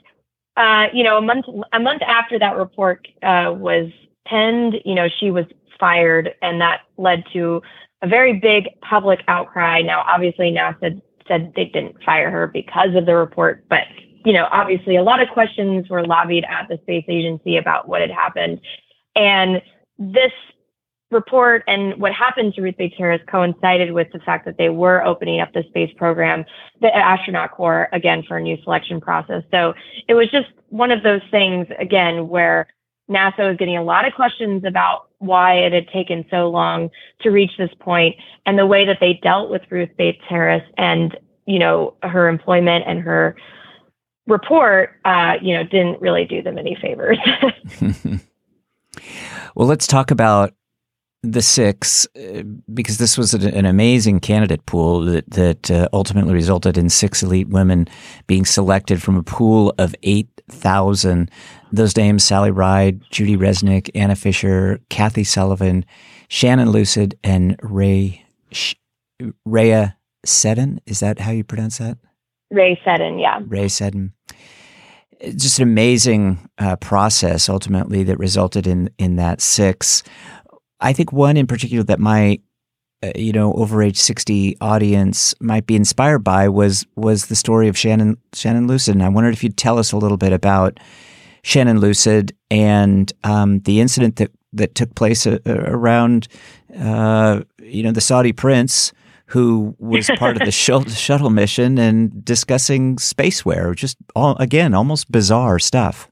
uh, 0.57 0.87
you 0.93 1.03
know, 1.03 1.17
a 1.17 1.21
month 1.21 1.45
a 1.73 1.79
month 1.79 2.01
after 2.01 2.37
that 2.39 2.57
report 2.57 3.07
uh, 3.23 3.53
was 3.55 3.89
penned, 4.27 4.75
you 4.85 4.95
know, 4.95 5.07
she 5.19 5.31
was 5.31 5.45
fired, 5.79 6.33
and 6.41 6.59
that 6.61 6.81
led 6.97 7.23
to 7.33 7.61
a 8.01 8.07
very 8.07 8.33
big 8.33 8.67
public 8.81 9.21
outcry. 9.27 9.81
Now, 9.81 10.03
obviously, 10.07 10.51
NASA 10.51 11.01
said 11.27 11.53
they 11.55 11.65
didn't 11.65 12.03
fire 12.03 12.29
her 12.29 12.47
because 12.47 12.95
of 12.95 13.05
the 13.05 13.15
report, 13.15 13.63
but 13.69 13.83
you 14.25 14.33
know, 14.33 14.47
obviously, 14.51 14.95
a 14.95 15.03
lot 15.03 15.21
of 15.21 15.29
questions 15.29 15.89
were 15.89 16.05
lobbied 16.05 16.45
at 16.45 16.67
the 16.69 16.77
space 16.83 17.05
agency 17.07 17.57
about 17.57 17.87
what 17.87 18.01
had 18.01 18.11
happened, 18.11 18.59
and 19.15 19.61
this 19.97 20.31
report 21.11 21.63
and 21.67 21.99
what 21.99 22.13
happened 22.13 22.53
to 22.53 22.61
Ruth 22.61 22.77
Bates 22.77 22.95
Harris 22.97 23.21
coincided 23.29 23.91
with 23.91 24.07
the 24.13 24.19
fact 24.19 24.45
that 24.45 24.57
they 24.57 24.69
were 24.69 25.03
opening 25.05 25.41
up 25.41 25.51
the 25.53 25.63
space 25.67 25.93
program, 25.97 26.45
the 26.79 26.95
astronaut 26.95 27.51
corps, 27.51 27.89
again 27.91 28.23
for 28.27 28.37
a 28.37 28.41
new 28.41 28.57
selection 28.63 29.01
process. 29.01 29.43
So 29.51 29.73
it 30.07 30.13
was 30.13 30.31
just 30.31 30.47
one 30.69 30.89
of 30.89 31.03
those 31.03 31.21
things, 31.29 31.67
again, 31.77 32.29
where 32.29 32.67
NASA 33.09 33.39
was 33.39 33.57
getting 33.57 33.77
a 33.77 33.83
lot 33.83 34.07
of 34.07 34.13
questions 34.13 34.63
about 34.63 35.09
why 35.19 35.55
it 35.55 35.73
had 35.73 35.87
taken 35.89 36.25
so 36.31 36.49
long 36.49 36.89
to 37.21 37.29
reach 37.29 37.51
this 37.57 37.73
point 37.79 38.15
and 38.45 38.57
the 38.57 38.65
way 38.65 38.85
that 38.85 38.99
they 39.01 39.19
dealt 39.21 39.51
with 39.51 39.61
Ruth 39.69 39.89
Bates 39.97 40.23
Harris 40.27 40.63
and, 40.77 41.17
you 41.45 41.59
know, 41.59 41.93
her 42.03 42.29
employment 42.29 42.85
and 42.87 43.01
her 43.01 43.35
report, 44.27 44.91
uh, 45.05 45.35
you 45.41 45.55
know, 45.55 45.63
didn't 45.63 46.01
really 46.01 46.25
do 46.25 46.41
them 46.41 46.57
any 46.57 46.75
favors. 46.81 47.17
well, 49.55 49.67
let's 49.67 49.87
talk 49.87 50.11
about 50.11 50.53
the 51.23 51.41
six, 51.41 52.07
uh, 52.15 52.41
because 52.73 52.97
this 52.97 53.17
was 53.17 53.33
an 53.33 53.65
amazing 53.65 54.19
candidate 54.19 54.65
pool 54.65 55.01
that, 55.01 55.29
that 55.29 55.69
uh, 55.69 55.87
ultimately 55.93 56.33
resulted 56.33 56.77
in 56.77 56.89
six 56.89 57.21
elite 57.21 57.49
women 57.49 57.87
being 58.25 58.43
selected 58.43 59.03
from 59.03 59.15
a 59.17 59.23
pool 59.23 59.73
of 59.77 59.93
8,000. 60.01 61.29
Those 61.71 61.95
names 61.95 62.23
Sally 62.23 62.49
Ride, 62.49 63.01
Judy 63.11 63.37
Resnik, 63.37 63.89
Anna 63.93 64.15
Fisher, 64.15 64.79
Kathy 64.89 65.23
Sullivan, 65.23 65.85
Shannon 66.27 66.71
Lucid, 66.71 67.17
and 67.23 67.55
Ray 67.61 68.25
Sh- 68.51 68.75
Rhea 69.45 69.97
Seddon. 70.25 70.81
Is 70.87 71.01
that 71.01 71.19
how 71.19 71.31
you 71.31 71.43
pronounce 71.43 71.77
that? 71.77 71.97
Rhea 72.51 72.75
Seddon, 72.83 73.17
yeah. 73.17 73.39
Rhea 73.47 73.69
Seddon. 73.69 74.13
Just 75.35 75.59
an 75.59 75.63
amazing 75.63 76.49
uh, 76.57 76.75
process 76.77 77.47
ultimately 77.47 78.03
that 78.03 78.19
resulted 78.19 78.67
in 78.67 78.89
in 78.97 79.15
that 79.15 79.39
six. 79.39 80.03
I 80.79 80.93
think 80.93 81.13
one 81.13 81.37
in 81.37 81.47
particular 81.47 81.83
that 81.83 81.99
my 81.99 82.39
uh, 83.03 83.11
you 83.15 83.31
know 83.31 83.53
over 83.53 83.81
age 83.81 83.97
60 83.97 84.57
audience 84.61 85.33
might 85.39 85.65
be 85.65 85.75
inspired 85.75 86.19
by 86.19 86.49
was 86.49 86.85
was 86.95 87.27
the 87.27 87.35
story 87.35 87.67
of 87.67 87.77
Shannon 87.77 88.17
Shannon 88.33 88.67
Lucid 88.67 88.95
and 88.95 89.03
I 89.03 89.09
wondered 89.09 89.33
if 89.33 89.43
you'd 89.43 89.57
tell 89.57 89.77
us 89.77 89.91
a 89.91 89.97
little 89.97 90.17
bit 90.17 90.33
about 90.33 90.79
Shannon 91.43 91.79
Lucid 91.79 92.35
and 92.49 93.11
um, 93.23 93.59
the 93.61 93.79
incident 93.79 94.17
that 94.17 94.31
that 94.53 94.75
took 94.75 94.93
place 94.95 95.25
uh, 95.25 95.37
uh 95.45 95.53
around 95.53 96.27
uh, 96.77 97.41
you 97.61 97.83
know 97.83 97.91
the 97.91 98.01
Saudi 98.01 98.33
prince 98.33 98.91
who 99.31 99.75
was 99.79 100.09
part 100.17 100.35
of 100.35 100.45
the 100.45 100.51
shuttle 100.51 101.29
mission 101.29 101.77
and 101.77 102.23
discussing 102.23 102.95
spaceware 102.97 103.75
just 103.75 103.97
all 104.15 104.35
again 104.37 104.73
almost 104.73 105.11
bizarre 105.11 105.59
stuff 105.59 106.07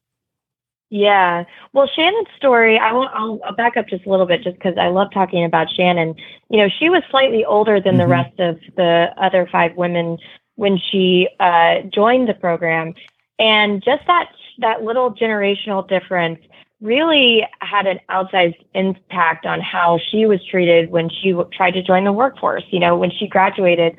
yeah. 0.90 1.44
Well, 1.74 1.88
Shannon's 1.96 2.28
story, 2.36 2.80
I 2.80 2.90
I'll, 2.90 3.40
I'll 3.44 3.56
back 3.56 3.78
up 3.78 3.88
just 3.88 4.06
a 4.06 4.10
little 4.10 4.26
bit 4.26 4.44
just 4.44 4.58
because 4.58 4.76
I 4.78 4.88
love 4.88 5.10
talking 5.14 5.46
about 5.46 5.68
Shannon. 5.72 6.16
You 6.50 6.58
know, 6.58 6.70
she 6.80 6.90
was 6.90 7.04
slightly 7.12 7.46
older 7.46 7.80
than 7.80 7.94
mm-hmm. 7.94 8.02
the 8.02 8.08
rest 8.08 8.40
of 8.40 8.60
the 8.76 9.10
other 9.18 9.48
five 9.52 9.76
women 9.76 10.18
when 10.56 10.80
she 10.92 11.30
uh, 11.40 11.82
joined 11.94 12.28
the 12.28 12.34
program. 12.34 12.96
And 13.38 13.84
just 13.84 14.06
that, 14.08 14.32
that 14.60 14.84
little 14.84 15.14
generational 15.14 15.88
difference 15.88 16.40
really 16.82 17.46
had 17.62 17.88
an 17.88 18.00
outsized 18.10 18.64
impact 18.74 19.46
on 19.46 19.60
how 19.62 20.00
she 20.10 20.26
was 20.26 20.40
treated 20.46 20.92
when 20.92 21.10
she 21.10 21.32
w- 21.32 21.50
tried 21.52 21.72
to 21.72 21.84
join 21.84 22.06
the 22.06 22.14
workforce. 22.14 22.64
You 22.70 22.80
know, 22.80 22.98
when 22.98 23.12
she 23.12 23.28
graduated 23.28 23.98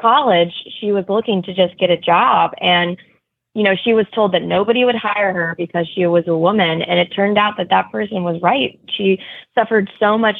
college, 0.00 0.52
she 0.80 0.92
was 0.92 1.04
looking 1.08 1.42
to 1.42 1.54
just 1.54 1.78
get 1.78 1.90
a 1.90 1.96
job. 1.96 2.52
And 2.60 2.96
you 3.54 3.64
know, 3.64 3.74
she 3.74 3.94
was 3.94 4.06
told 4.14 4.32
that 4.32 4.42
nobody 4.42 4.84
would 4.84 4.94
hire 4.94 5.32
her 5.32 5.54
because 5.58 5.88
she 5.92 6.06
was 6.06 6.24
a 6.28 6.36
woman. 6.36 6.82
And 6.82 7.00
it 7.00 7.06
turned 7.06 7.36
out 7.36 7.56
that 7.56 7.68
that 7.70 7.90
person 7.90 8.22
was 8.22 8.40
right. 8.40 8.78
She 8.96 9.18
suffered 9.56 9.90
so 9.98 10.16
much 10.16 10.36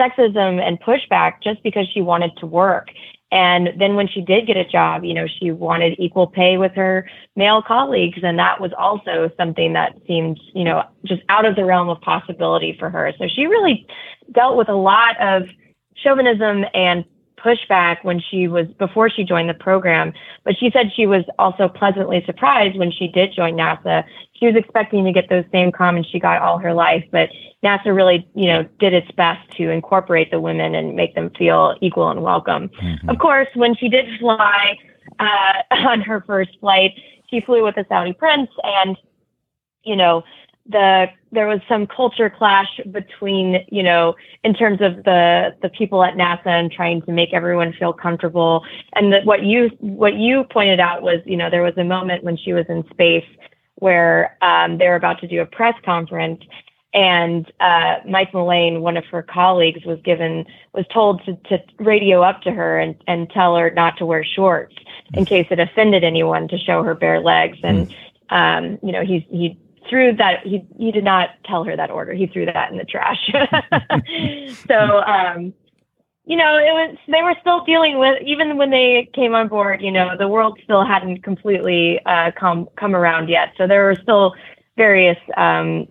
sexism 0.00 0.60
and 0.60 0.80
pushback 0.80 1.42
just 1.42 1.62
because 1.62 1.88
she 1.92 2.00
wanted 2.00 2.36
to 2.38 2.46
work. 2.46 2.88
And 3.32 3.70
then 3.78 3.96
when 3.96 4.06
she 4.06 4.20
did 4.20 4.46
get 4.46 4.58
a 4.58 4.64
job, 4.64 5.04
you 5.04 5.14
know, 5.14 5.26
she 5.26 5.50
wanted 5.50 5.98
equal 5.98 6.26
pay 6.26 6.58
with 6.58 6.72
her 6.72 7.08
male 7.34 7.62
colleagues. 7.62 8.18
And 8.22 8.38
that 8.38 8.60
was 8.60 8.72
also 8.76 9.30
something 9.38 9.72
that 9.72 9.96
seemed, 10.06 10.38
you 10.54 10.64
know, 10.64 10.84
just 11.06 11.22
out 11.30 11.46
of 11.46 11.56
the 11.56 11.64
realm 11.64 11.88
of 11.88 11.98
possibility 12.02 12.76
for 12.78 12.90
her. 12.90 13.10
So 13.18 13.26
she 13.34 13.46
really 13.46 13.86
dealt 14.32 14.58
with 14.58 14.68
a 14.68 14.74
lot 14.74 15.18
of 15.18 15.44
chauvinism 15.94 16.66
and 16.74 17.06
pushback 17.42 18.04
when 18.04 18.20
she 18.20 18.48
was 18.48 18.66
before 18.78 19.10
she 19.10 19.24
joined 19.24 19.48
the 19.48 19.54
program, 19.54 20.12
but 20.44 20.56
she 20.58 20.70
said 20.70 20.92
she 20.94 21.06
was 21.06 21.24
also 21.38 21.68
pleasantly 21.68 22.22
surprised 22.24 22.78
when 22.78 22.90
she 22.90 23.08
did 23.08 23.32
join 23.34 23.54
NASA. 23.54 24.04
She 24.34 24.46
was 24.46 24.56
expecting 24.56 25.04
to 25.04 25.12
get 25.12 25.28
those 25.28 25.44
same 25.52 25.72
comments 25.72 26.08
she 26.10 26.18
got 26.18 26.40
all 26.40 26.58
her 26.58 26.72
life, 26.72 27.04
but 27.10 27.30
NASA 27.62 27.94
really, 27.94 28.28
you 28.34 28.46
know, 28.46 28.64
did 28.78 28.92
its 28.92 29.10
best 29.12 29.50
to 29.56 29.70
incorporate 29.70 30.30
the 30.30 30.40
women 30.40 30.74
and 30.74 30.94
make 30.94 31.14
them 31.14 31.30
feel 31.38 31.76
equal 31.80 32.10
and 32.10 32.22
welcome. 32.22 32.68
Mm-hmm. 32.68 33.08
Of 33.08 33.18
course, 33.18 33.48
when 33.54 33.74
she 33.76 33.88
did 33.88 34.06
fly 34.18 34.76
uh, 35.18 35.62
on 35.70 36.00
her 36.00 36.22
first 36.26 36.58
flight, 36.60 36.92
she 37.30 37.40
flew 37.40 37.64
with 37.64 37.76
the 37.76 37.86
Saudi 37.88 38.12
prince 38.12 38.50
and 38.62 38.96
you 39.84 39.96
know 39.96 40.22
the 40.66 41.06
there 41.32 41.46
was 41.46 41.60
some 41.68 41.86
culture 41.86 42.30
clash 42.30 42.68
between 42.90 43.64
you 43.70 43.82
know 43.82 44.14
in 44.44 44.54
terms 44.54 44.80
of 44.80 45.04
the 45.04 45.54
the 45.62 45.68
people 45.70 46.04
at 46.04 46.14
NASA 46.14 46.46
and 46.46 46.70
trying 46.70 47.02
to 47.02 47.12
make 47.12 47.32
everyone 47.32 47.72
feel 47.72 47.92
comfortable 47.92 48.64
and 48.94 49.12
that 49.12 49.24
what 49.24 49.42
you 49.42 49.70
what 49.80 50.14
you 50.14 50.44
pointed 50.44 50.78
out 50.78 51.02
was 51.02 51.20
you 51.24 51.36
know 51.36 51.50
there 51.50 51.62
was 51.62 51.76
a 51.76 51.84
moment 51.84 52.22
when 52.22 52.36
she 52.36 52.52
was 52.52 52.66
in 52.68 52.84
space 52.90 53.26
where 53.76 54.36
um, 54.42 54.78
they 54.78 54.86
were 54.86 54.94
about 54.94 55.18
to 55.20 55.26
do 55.26 55.40
a 55.40 55.46
press 55.46 55.74
conference 55.84 56.42
and 56.94 57.50
uh, 57.58 57.96
Mike 58.06 58.34
Mullane, 58.34 58.82
one 58.82 58.98
of 58.98 59.06
her 59.06 59.22
colleagues, 59.22 59.84
was 59.86 59.98
given 60.04 60.44
was 60.74 60.84
told 60.92 61.24
to, 61.24 61.36
to 61.48 61.62
radio 61.78 62.22
up 62.22 62.42
to 62.42 62.50
her 62.50 62.78
and, 62.78 62.94
and 63.06 63.30
tell 63.30 63.56
her 63.56 63.70
not 63.70 63.96
to 63.96 64.04
wear 64.06 64.22
shorts 64.22 64.76
in 65.14 65.24
case 65.24 65.46
it 65.50 65.58
offended 65.58 66.04
anyone 66.04 66.48
to 66.48 66.58
show 66.58 66.82
her 66.82 66.94
bare 66.94 67.20
legs 67.20 67.58
and 67.62 67.90
hmm. 67.90 68.34
um, 68.34 68.78
you 68.82 68.92
know 68.92 69.02
he 69.02 69.26
he 69.30 69.58
threw 69.88 70.14
that 70.16 70.46
he 70.46 70.64
he 70.78 70.92
did 70.92 71.04
not 71.04 71.30
tell 71.44 71.64
her 71.64 71.76
that 71.76 71.90
order. 71.90 72.12
He 72.12 72.26
threw 72.26 72.46
that 72.46 72.70
in 72.70 72.78
the 72.78 72.84
trash. 72.84 73.30
so 74.66 75.02
um, 75.02 75.52
you 76.24 76.36
know, 76.36 76.56
it 76.56 76.72
was 76.72 76.96
they 77.08 77.22
were 77.22 77.34
still 77.40 77.64
dealing 77.64 77.98
with 77.98 78.22
even 78.24 78.56
when 78.56 78.70
they 78.70 79.10
came 79.12 79.34
on 79.34 79.48
board. 79.48 79.82
You 79.82 79.90
know, 79.90 80.16
the 80.16 80.28
world 80.28 80.58
still 80.62 80.84
hadn't 80.84 81.22
completely 81.22 82.00
uh, 82.06 82.30
come 82.38 82.68
come 82.76 82.94
around 82.94 83.28
yet. 83.28 83.52
So 83.58 83.66
there 83.66 83.84
were 83.84 83.96
still 84.00 84.34
various 84.76 85.18
um, 85.36 85.88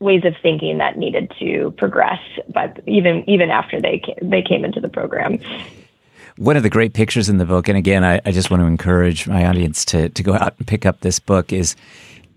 ways 0.00 0.24
of 0.24 0.34
thinking 0.42 0.78
that 0.78 0.96
needed 0.96 1.32
to 1.38 1.72
progress. 1.78 2.20
But 2.52 2.80
even 2.86 3.28
even 3.28 3.50
after 3.50 3.80
they 3.80 4.00
came, 4.00 4.28
they 4.28 4.42
came 4.42 4.64
into 4.64 4.80
the 4.80 4.88
program. 4.88 5.38
One 6.36 6.56
of 6.56 6.62
the 6.62 6.70
great 6.70 6.92
pictures 6.92 7.28
in 7.28 7.38
the 7.38 7.44
book, 7.46 7.68
and 7.68 7.76
again, 7.76 8.04
I, 8.04 8.20
I 8.24 8.30
just 8.30 8.50
want 8.50 8.60
to 8.62 8.66
encourage 8.66 9.28
my 9.28 9.46
audience 9.46 9.84
to 9.86 10.08
to 10.08 10.22
go 10.22 10.34
out 10.34 10.54
and 10.58 10.66
pick 10.66 10.84
up 10.84 11.00
this 11.00 11.20
book. 11.20 11.52
Is 11.52 11.76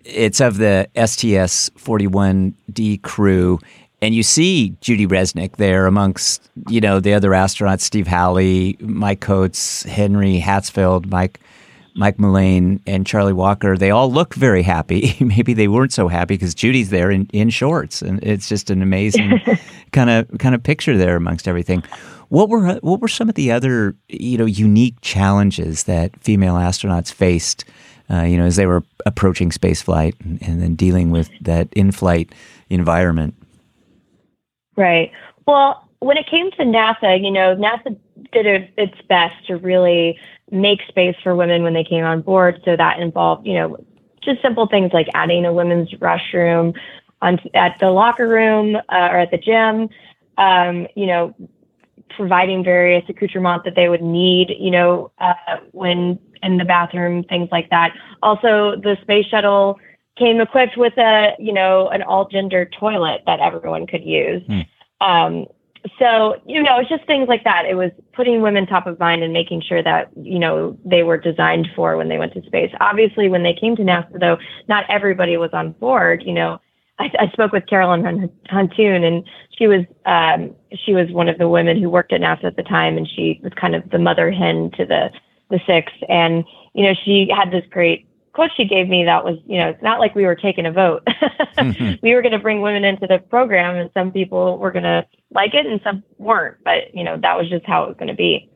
it's 0.06 0.40
of 0.40 0.58
the 0.58 0.88
STS 0.96 1.70
41D 1.72 3.02
crew. 3.02 3.60
And 4.02 4.16
you 4.16 4.24
see 4.24 4.76
Judy 4.82 5.06
Resnik 5.06 5.58
there 5.58 5.86
amongst, 5.86 6.50
you 6.70 6.82
know, 6.82 7.00
the 7.00 7.14
other 7.14 7.32
astronauts, 7.32 7.82
Steve 7.82 8.08
Hawley, 8.08 8.76
Mike 8.80 9.22
Coats, 9.22 9.84
Henry 9.84 10.40
Hartsfield, 10.40 11.10
Mike 11.10 11.40
Mike 11.96 12.20
Mullane 12.20 12.82
and 12.86 13.06
Charlie 13.06 13.34
Walker, 13.34 13.78
they 13.78 13.92
all 13.92 14.12
look 14.12 14.34
very 14.34 14.62
happy. 14.62 15.16
Maybe 15.20 15.54
they 15.54 15.68
weren't 15.68 15.94
so 15.94 16.08
happy 16.08 16.36
because 16.36 16.56
Judy's 16.56 16.90
there 16.90 17.12
in, 17.12 17.28
in 17.34 17.50
shorts, 17.50 18.02
and 18.02 18.24
it's 18.24 18.48
just 18.48 18.70
an 18.70 18.82
amazing 18.82 19.40
kind 19.92 20.10
of 20.10 20.38
kind 20.40 20.56
of 20.56 20.64
picture 20.64 20.98
there 20.98 21.16
amongst 21.16 21.48
everything. 21.48 21.84
What 22.30 22.50
were 22.50 22.76
what 22.76 23.02
were 23.02 23.08
some 23.08 23.30
of 23.30 23.36
the 23.36 23.52
other 23.52 23.96
you 24.08 24.38
know 24.38 24.46
unique 24.46 25.02
challenges 25.02 25.84
that 25.84 26.18
female 26.22 26.56
astronauts 26.56 27.12
faced? 27.12 27.66
Uh, 28.12 28.24
you 28.24 28.38
know, 28.38 28.46
as 28.46 28.58
they 28.58 28.66
were 28.66 28.84
approaching 29.06 29.52
spaceflight 29.52 30.14
and, 30.20 30.42
and 30.42 30.62
then 30.62 30.76
dealing 30.76 31.12
with 31.12 31.30
that 31.40 31.70
in-flight 31.74 32.34
environment. 32.70 33.34
Right. 34.76 35.12
Well, 35.48 35.88
when 36.00 36.18
it 36.18 36.28
came 36.28 36.52
to 36.52 36.64
NASA, 36.64 37.24
you 37.24 37.32
know, 37.32 37.56
NASA 37.56 37.98
did 38.34 38.72
its 38.78 39.02
best 39.08 39.48
to 39.48 39.56
really 39.58 40.20
make 40.52 40.82
space 40.88 41.16
for 41.24 41.36
women 41.36 41.64
when 41.64 41.74
they 41.74 41.84
came 41.84 42.04
on 42.04 42.22
board. 42.22 42.62
So 42.66 42.76
that 42.76 43.00
involved, 43.00 43.48
you 43.48 43.54
know, 43.54 43.78
just 44.22 44.42
simple 44.42 44.68
things 44.68 44.92
like 44.94 45.08
adding 45.14 45.46
a 45.46 45.54
women's 45.54 45.92
restroom 45.94 46.78
on 47.22 47.40
at 47.54 47.80
the 47.80 47.92
locker 47.92 48.28
room 48.28 48.76
uh, 48.76 49.10
or 49.12 49.20
at 49.20 49.32
the 49.32 49.38
gym. 49.38 49.90
Um, 50.38 50.88
you 50.96 51.06
know, 51.06 51.36
providing 52.16 52.64
various 52.64 53.04
accoutrements 53.10 53.66
that 53.66 53.76
they 53.76 53.90
would 53.90 54.02
need, 54.02 54.56
you 54.60 54.72
know, 54.72 55.12
uh, 55.20 55.34
when 55.72 56.20
in 56.44 56.58
the 56.58 56.66
bathroom, 56.66 57.24
things 57.24 57.50
like 57.52 57.70
that. 57.70 57.94
Also, 58.22 58.76
the 58.76 58.98
space 59.02 59.26
shuttle 59.28 59.80
came 60.18 60.40
equipped 60.40 60.78
with 60.78 60.98
a, 60.98 61.36
you 61.40 61.54
know, 61.54 61.88
an 61.90 62.02
all 62.02 62.28
gender 62.28 62.70
toilet 62.80 63.22
that 63.26 63.40
everyone 63.40 63.88
could 63.88 64.04
use. 64.04 64.42
Mm. 64.48 64.68
Um, 65.02 65.46
so, 65.98 66.40
you 66.46 66.62
know, 66.62 66.80
it's 66.80 66.90
just 66.90 67.06
things 67.08 67.28
like 67.28 67.44
that. 67.44 67.66
It 67.66 67.76
was 67.76 67.92
putting 68.14 68.42
women 68.42 68.68
top 68.68 68.86
of 68.86 69.00
mind 69.00 69.24
and 69.24 69.34
making 69.34 69.62
sure 69.62 69.82
that, 69.82 70.10
you 70.16 70.38
know, 70.38 70.78
they 70.86 71.02
were 71.02 71.18
designed 71.18 71.70
for 71.76 71.98
when 71.98 72.08
they 72.08 72.20
went 72.20 72.34
to 72.34 72.44
space. 72.44 72.72
Obviously, 72.80 73.30
when 73.30 73.42
they 73.42 73.54
came 73.54 73.76
to 73.76 73.82
NASA, 73.82 74.20
though, 74.20 74.38
not 74.68 74.86
everybody 74.90 75.38
was 75.38 75.50
on 75.54 75.72
board. 75.74 76.22
You 76.24 76.34
know, 76.34 76.62
I, 77.02 77.12
I 77.20 77.32
spoke 77.32 77.52
with 77.52 77.66
Carolyn 77.68 78.30
Huntoon, 78.52 79.04
and 79.04 79.28
she 79.58 79.68
was 79.68 79.86
um, 80.06 80.56
she 80.86 80.94
was 80.94 81.10
one 81.12 81.28
of 81.28 81.38
the 81.38 81.50
women 81.50 81.82
who 81.82 81.90
worked 81.90 82.14
at 82.14 82.22
NASA 82.22 82.46
at 82.46 82.56
the 82.56 82.64
time, 82.64 82.98
and 82.98 83.08
she 83.08 83.40
was 83.44 83.52
kind 83.60 83.76
of 83.76 83.90
the 83.90 83.98
mother 83.98 84.32
hen 84.32 84.72
to 84.78 84.86
the 84.86 85.10
the 85.50 85.60
six. 85.66 85.92
And 86.08 86.46
you 86.74 86.84
know, 86.84 86.94
she 87.04 87.30
had 87.36 87.52
this 87.52 87.66
great 87.70 88.08
quote 88.34 88.52
she 88.56 88.66
gave 88.66 88.88
me 88.88 89.04
that 89.04 89.26
was, 89.26 89.38
you 89.46 89.58
know, 89.58 89.70
it's 89.70 89.84
not 89.84 90.00
like 90.00 90.16
we 90.16 90.26
were 90.26 90.36
taking 90.36 90.66
a 90.66 90.72
vote. 90.72 91.04
mm-hmm. 91.06 91.96
We 92.02 92.14
were 92.14 92.22
going 92.22 92.32
to 92.32 92.40
bring 92.40 92.62
women 92.62 92.86
into 92.86 93.08
the 93.08 93.20
program, 93.20 93.76
and 93.76 93.90
some 93.94 94.12
people 94.12 94.58
were 94.58 94.72
going 94.72 94.84
to 94.84 95.06
like 95.32 95.54
it, 95.54 95.66
and 95.66 95.82
some 95.84 96.04
weren't. 96.18 96.58
But 96.64 96.94
you 96.94 97.04
know, 97.04 97.18
that 97.18 97.38
was 97.38 97.50
just 97.50 97.66
how 97.66 97.84
it 97.84 97.88
was 97.88 97.98
going 97.98 98.10
to 98.10 98.14
be. 98.14 98.50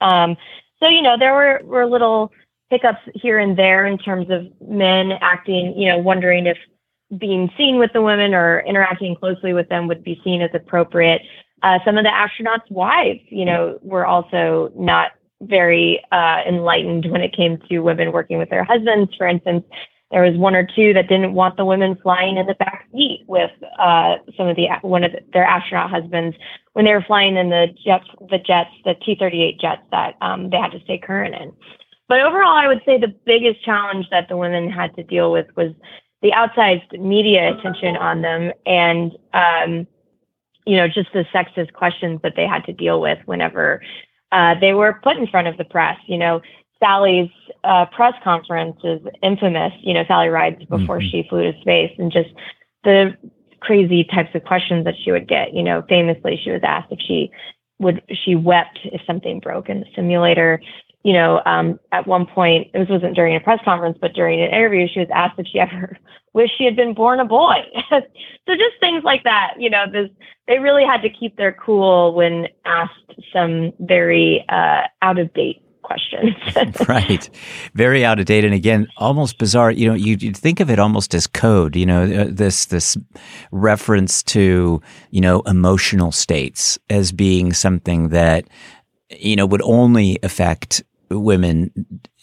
Um, 0.00 0.36
so 0.80 0.88
you 0.88 1.02
know, 1.02 1.16
there 1.16 1.34
were 1.34 1.60
were 1.64 1.86
little 1.86 2.32
hiccups 2.70 3.02
here 3.14 3.38
and 3.38 3.56
there 3.56 3.86
in 3.86 3.98
terms 3.98 4.30
of 4.30 4.46
men 4.66 5.12
acting, 5.20 5.78
you 5.78 5.88
know, 5.88 5.98
wondering 5.98 6.46
if 6.46 6.56
being 7.18 7.50
seen 7.56 7.78
with 7.78 7.92
the 7.92 8.02
women 8.02 8.34
or 8.34 8.60
interacting 8.60 9.14
closely 9.14 9.52
with 9.52 9.68
them 9.68 9.88
would 9.88 10.02
be 10.02 10.20
seen 10.24 10.42
as 10.42 10.50
appropriate. 10.54 11.22
Uh, 11.62 11.78
some 11.84 11.96
of 11.96 12.04
the 12.04 12.10
astronauts' 12.10 12.70
wives, 12.70 13.20
you 13.28 13.44
know, 13.44 13.78
were 13.82 14.06
also 14.06 14.72
not 14.74 15.12
very 15.42 16.02
uh, 16.12 16.40
enlightened 16.46 17.10
when 17.10 17.20
it 17.20 17.34
came 17.36 17.58
to 17.68 17.80
women 17.80 18.12
working 18.12 18.38
with 18.38 18.48
their 18.50 18.64
husbands. 18.64 19.12
For 19.16 19.26
instance, 19.26 19.64
there 20.10 20.22
was 20.22 20.36
one 20.36 20.54
or 20.54 20.66
two 20.76 20.92
that 20.92 21.08
didn't 21.08 21.32
want 21.32 21.56
the 21.56 21.64
women 21.64 21.96
flying 22.02 22.36
in 22.36 22.46
the 22.46 22.54
back 22.54 22.86
seat 22.92 23.24
with 23.26 23.50
uh, 23.78 24.16
some 24.36 24.46
of 24.46 24.56
the 24.56 24.68
one 24.82 25.04
of 25.04 25.12
the, 25.12 25.20
their 25.32 25.44
astronaut 25.44 25.90
husbands 25.90 26.36
when 26.74 26.84
they 26.84 26.92
were 26.92 27.02
flying 27.02 27.36
in 27.36 27.48
the 27.48 27.68
jets, 27.84 28.04
the 28.30 28.38
jets, 28.38 28.70
the 28.84 28.94
T-38 29.04 29.60
jets 29.60 29.82
that 29.90 30.16
um, 30.20 30.50
they 30.50 30.58
had 30.58 30.72
to 30.72 30.80
stay 30.80 30.98
current 30.98 31.34
in. 31.34 31.52
But 32.08 32.20
overall, 32.20 32.54
I 32.54 32.68
would 32.68 32.82
say 32.84 32.98
the 32.98 33.14
biggest 33.24 33.64
challenge 33.64 34.06
that 34.10 34.28
the 34.28 34.36
women 34.36 34.70
had 34.70 34.94
to 34.96 35.02
deal 35.02 35.32
with 35.32 35.46
was 35.56 35.72
the 36.22 36.30
outsized 36.30 36.98
media 37.00 37.52
attention 37.52 37.96
on 37.96 38.22
them 38.22 38.52
and 38.64 39.12
um, 39.34 39.86
you 40.64 40.76
know 40.76 40.86
just 40.86 41.12
the 41.12 41.24
sexist 41.34 41.72
questions 41.72 42.20
that 42.22 42.34
they 42.36 42.46
had 42.46 42.64
to 42.64 42.72
deal 42.72 43.00
with 43.00 43.18
whenever 43.26 43.82
uh, 44.32 44.54
they 44.60 44.72
were 44.72 44.98
put 45.02 45.16
in 45.16 45.26
front 45.26 45.46
of 45.46 45.56
the 45.58 45.64
press. 45.64 45.98
You 46.06 46.18
know, 46.18 46.40
Sally's 46.80 47.30
uh, 47.64 47.86
press 47.86 48.14
conference 48.24 48.78
is 48.82 49.00
infamous. 49.22 49.72
You 49.82 49.94
know, 49.94 50.04
Sally 50.08 50.28
Ride 50.28 50.58
before 50.70 50.98
mm-hmm. 50.98 51.08
she 51.08 51.26
flew 51.28 51.52
to 51.52 51.60
space, 51.60 51.92
and 51.98 52.10
just 52.10 52.30
the 52.82 53.16
crazy 53.60 54.04
types 54.04 54.34
of 54.34 54.42
questions 54.44 54.84
that 54.84 54.94
she 55.04 55.12
would 55.12 55.28
get. 55.28 55.54
You 55.54 55.62
know, 55.62 55.84
famously, 55.88 56.40
she 56.42 56.50
was 56.50 56.62
asked 56.64 56.90
if 56.90 56.98
she 57.06 57.30
would 57.78 58.02
she 58.24 58.34
wept 58.34 58.80
if 58.84 59.02
something 59.06 59.38
broke 59.38 59.68
in 59.68 59.80
the 59.80 59.86
simulator. 59.94 60.60
You 61.04 61.14
know, 61.14 61.42
um, 61.46 61.80
at 61.90 62.06
one 62.06 62.26
point, 62.26 62.72
this 62.72 62.88
wasn't 62.88 63.16
during 63.16 63.34
a 63.34 63.40
press 63.40 63.60
conference, 63.64 63.98
but 64.00 64.12
during 64.12 64.40
an 64.40 64.50
interview, 64.50 64.86
she 64.92 65.00
was 65.00 65.08
asked 65.12 65.38
if 65.38 65.46
she 65.46 65.58
ever 65.58 65.96
wished 66.32 66.56
she 66.56 66.64
had 66.64 66.76
been 66.76 66.94
born 66.94 67.20
a 67.20 67.24
boy. 67.24 67.56
so 67.90 68.00
just 68.48 68.80
things 68.80 69.02
like 69.04 69.24
that. 69.24 69.54
You 69.58 69.70
know, 69.70 69.84
this 69.90 70.08
they 70.46 70.58
really 70.58 70.84
had 70.84 71.02
to 71.02 71.10
keep 71.10 71.36
their 71.36 71.52
cool 71.52 72.14
when 72.14 72.48
asked 72.64 73.14
some 73.32 73.72
very 73.80 74.44
uh, 74.48 74.82
out 75.02 75.18
of 75.18 75.32
date 75.34 75.62
questions. 75.82 76.34
right. 76.88 77.28
Very 77.74 78.04
out 78.04 78.18
of 78.18 78.26
date. 78.26 78.44
And 78.44 78.54
again, 78.54 78.88
almost 78.96 79.38
bizarre. 79.38 79.70
You 79.70 79.88
know, 79.88 79.94
you, 79.94 80.16
you 80.18 80.32
think 80.32 80.60
of 80.60 80.70
it 80.70 80.78
almost 80.78 81.14
as 81.14 81.26
code, 81.26 81.76
you 81.76 81.86
know, 81.86 82.04
uh, 82.04 82.26
this, 82.28 82.66
this 82.66 82.96
reference 83.50 84.22
to, 84.24 84.80
you 85.10 85.20
know, 85.20 85.40
emotional 85.42 86.12
states 86.12 86.78
as 86.88 87.12
being 87.12 87.52
something 87.52 88.08
that, 88.08 88.48
you 89.10 89.36
know, 89.36 89.46
would 89.46 89.62
only 89.62 90.18
affect 90.22 90.82
women 91.20 91.70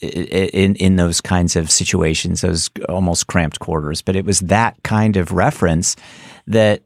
in 0.02 0.76
in 0.76 0.96
those 0.96 1.22
kinds 1.22 1.56
of 1.56 1.70
situations, 1.72 2.42
those 2.42 2.70
almost 2.88 3.28
cramped 3.28 3.60
quarters. 3.60 4.02
But 4.02 4.16
it 4.16 4.26
was 4.26 4.40
that 4.42 4.82
kind 4.84 5.18
of 5.18 5.32
reference 5.32 5.96
that 6.48 6.84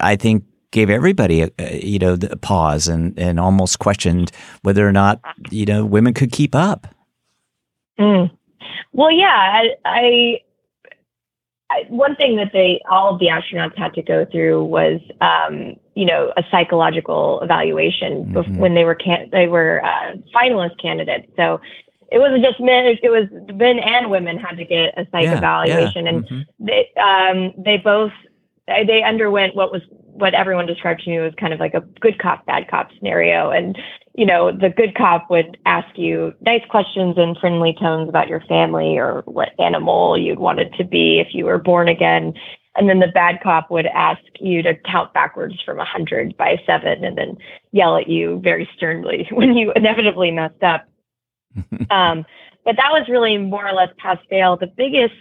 I 0.00 0.16
think 0.16 0.44
gave 0.70 0.88
everybody 0.88 1.42
a, 1.42 1.50
a, 1.58 1.84
you 1.84 1.98
know 1.98 2.16
a 2.30 2.36
pause 2.36 2.88
and 2.88 3.18
and 3.18 3.40
almost 3.40 3.78
questioned 3.78 4.30
whether 4.62 4.86
or 4.86 4.92
not 4.92 5.20
you 5.50 5.66
know 5.66 5.84
women 5.84 6.14
could 6.14 6.32
keep 6.32 6.54
up. 6.54 6.86
Mm. 7.98 8.30
Well, 8.92 9.12
yeah, 9.12 9.26
I, 9.28 9.68
I, 9.84 10.40
I, 11.70 11.84
one 11.88 12.16
thing 12.16 12.36
that 12.36 12.50
they 12.52 12.80
all 12.90 13.14
of 13.14 13.20
the 13.20 13.26
astronauts 13.26 13.76
had 13.78 13.94
to 13.94 14.02
go 14.02 14.24
through 14.24 14.64
was 14.64 15.00
um, 15.20 15.76
you 16.00 16.06
know 16.06 16.32
a 16.38 16.42
psychological 16.50 17.40
evaluation 17.42 18.24
mm-hmm. 18.32 18.56
when 18.56 18.72
they 18.72 18.84
were 18.84 18.94
can- 18.94 19.28
they 19.30 19.46
were 19.48 19.84
uh, 19.84 20.14
finalist 20.34 20.80
candidates. 20.80 21.30
So 21.36 21.60
it 22.10 22.18
wasn't 22.18 22.42
just 22.42 22.58
men; 22.58 22.86
it 22.86 23.10
was 23.10 23.28
men 23.54 23.78
and 23.78 24.10
women 24.10 24.38
had 24.38 24.56
to 24.56 24.64
get 24.64 24.94
a 24.96 25.06
psych 25.10 25.24
yeah, 25.24 25.36
evaluation, 25.36 26.06
yeah. 26.06 26.10
and 26.10 26.24
mm-hmm. 26.24 26.64
they 26.64 26.90
um, 26.96 27.52
they 27.62 27.76
both 27.76 28.12
they 28.66 29.02
underwent 29.02 29.54
what 29.54 29.70
was 29.70 29.82
what 30.20 30.34
everyone 30.34 30.66
described 30.66 31.02
to 31.02 31.10
me 31.10 31.18
was 31.18 31.32
kind 31.38 31.52
of 31.52 31.60
like 31.60 31.74
a 31.74 31.80
good 32.00 32.18
cop, 32.18 32.44
bad 32.46 32.68
cop 32.68 32.90
scenario. 32.96 33.50
And, 33.50 33.78
you 34.14 34.26
know, 34.26 34.52
the 34.52 34.68
good 34.68 34.94
cop 34.94 35.30
would 35.30 35.56
ask 35.66 35.88
you 35.96 36.34
nice 36.42 36.62
questions 36.68 37.16
in 37.16 37.34
friendly 37.36 37.74
tones 37.80 38.08
about 38.08 38.28
your 38.28 38.40
family 38.42 38.98
or 38.98 39.22
what 39.24 39.58
animal 39.58 40.18
you'd 40.18 40.38
wanted 40.38 40.74
to 40.74 40.84
be 40.84 41.20
if 41.20 41.28
you 41.32 41.46
were 41.46 41.58
born 41.58 41.88
again. 41.88 42.34
And 42.76 42.88
then 42.88 43.00
the 43.00 43.08
bad 43.08 43.40
cop 43.42 43.70
would 43.70 43.86
ask 43.86 44.22
you 44.38 44.62
to 44.62 44.74
count 44.74 45.12
backwards 45.12 45.60
from 45.64 45.78
100 45.78 46.36
by 46.36 46.60
seven 46.66 47.04
and 47.04 47.18
then 47.18 47.36
yell 47.72 47.96
at 47.96 48.08
you 48.08 48.40
very 48.42 48.68
sternly 48.76 49.28
when 49.32 49.56
you 49.56 49.72
inevitably 49.74 50.30
messed 50.30 50.62
up. 50.62 50.86
um, 51.90 52.24
but 52.64 52.76
that 52.76 52.92
was 52.92 53.08
really 53.08 53.38
more 53.38 53.66
or 53.66 53.72
less 53.72 53.88
pass 53.98 54.18
fail. 54.28 54.56
The 54.56 54.68
biggest 54.68 55.14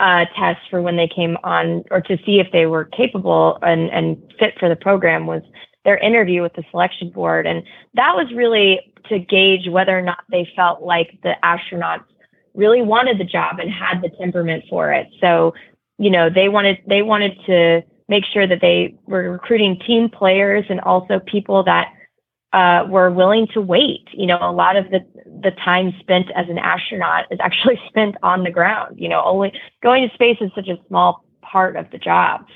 uh, 0.00 0.24
test 0.36 0.60
for 0.70 0.82
when 0.82 0.96
they 0.96 1.06
came 1.06 1.36
on 1.44 1.84
or 1.90 2.00
to 2.00 2.16
see 2.24 2.40
if 2.40 2.50
they 2.52 2.66
were 2.66 2.86
capable 2.86 3.58
and, 3.62 3.90
and 3.90 4.20
fit 4.38 4.54
for 4.58 4.68
the 4.68 4.76
program 4.76 5.26
was 5.26 5.42
their 5.84 5.98
interview 5.98 6.42
with 6.42 6.54
the 6.54 6.64
selection 6.70 7.10
board. 7.10 7.46
And 7.46 7.62
that 7.94 8.16
was 8.16 8.32
really 8.34 8.80
to 9.08 9.18
gauge 9.18 9.68
whether 9.68 9.96
or 9.96 10.02
not 10.02 10.24
they 10.30 10.48
felt 10.56 10.82
like 10.82 11.18
the 11.22 11.34
astronauts 11.44 12.04
really 12.54 12.82
wanted 12.82 13.18
the 13.18 13.24
job 13.24 13.58
and 13.58 13.70
had 13.70 14.00
the 14.02 14.08
temperament 14.08 14.64
for 14.68 14.92
it. 14.92 15.06
So, 15.20 15.54
you 16.00 16.08
know, 16.08 16.30
they 16.30 16.48
wanted 16.48 16.78
they 16.88 17.02
wanted 17.02 17.38
to 17.44 17.82
make 18.08 18.24
sure 18.24 18.46
that 18.46 18.62
they 18.62 18.94
were 19.06 19.30
recruiting 19.30 19.78
team 19.86 20.08
players 20.08 20.64
and 20.70 20.80
also 20.80 21.20
people 21.20 21.62
that 21.64 21.92
uh, 22.54 22.86
were 22.88 23.10
willing 23.10 23.46
to 23.52 23.60
wait. 23.60 24.08
You 24.14 24.26
know, 24.26 24.38
a 24.40 24.50
lot 24.50 24.76
of 24.76 24.90
the 24.90 25.00
the 25.26 25.50
time 25.62 25.92
spent 26.00 26.30
as 26.34 26.48
an 26.48 26.56
astronaut 26.56 27.26
is 27.30 27.38
actually 27.38 27.78
spent 27.88 28.16
on 28.22 28.44
the 28.44 28.50
ground. 28.50 28.98
You 28.98 29.10
know, 29.10 29.22
only 29.22 29.52
going 29.82 30.08
to 30.08 30.14
space 30.14 30.38
is 30.40 30.50
such 30.54 30.68
a 30.68 30.78
small 30.88 31.22
part 31.42 31.76
of 31.76 31.90
the 31.90 31.98
job, 31.98 32.46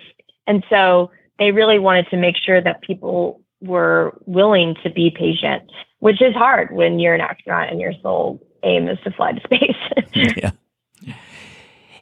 and 0.47 0.65
so 0.71 1.11
they 1.39 1.53
really 1.53 1.79
wanted 1.79 2.09
to 2.13 2.17
make 2.17 2.37
sure 2.39 2.63
that 2.63 2.81
people 2.81 3.43
were 3.61 4.19
willing 4.25 4.75
to 4.85 4.89
be 4.89 5.11
patient, 5.11 5.71
which 5.99 6.23
is 6.23 6.35
hard 6.35 6.75
when 6.75 6.99
you're 6.99 7.15
an 7.15 7.21
astronaut 7.21 7.71
and 7.71 7.79
your 7.79 7.93
sole 8.01 8.41
aim 8.63 8.89
is 8.89 8.99
to 9.05 9.11
fly 9.11 9.33
to 9.33 9.41
space. 9.41 9.77
yeah. 10.37 10.51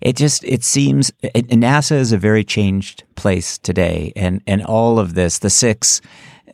It 0.03 0.17
just 0.17 0.45
it 0.45 0.65
seems 0.65 1.11
NASA 1.23 1.93
is 1.93 2.13
a 2.13 2.19
very 2.19 2.45
changed 2.45 3.05
place 3.15 3.57
today, 3.59 4.13
and 4.17 4.43
and 4.47 4.65
all 4.65 4.99
of 4.99 5.15
this, 5.15 5.39
the 5.39 5.51
six 5.51 6.01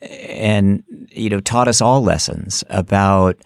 and 0.03 0.85
you 1.11 1.31
know 1.31 1.41
taught 1.41 1.67
us 1.67 1.81
all 1.81 2.03
lessons 2.03 2.63
about 2.69 3.37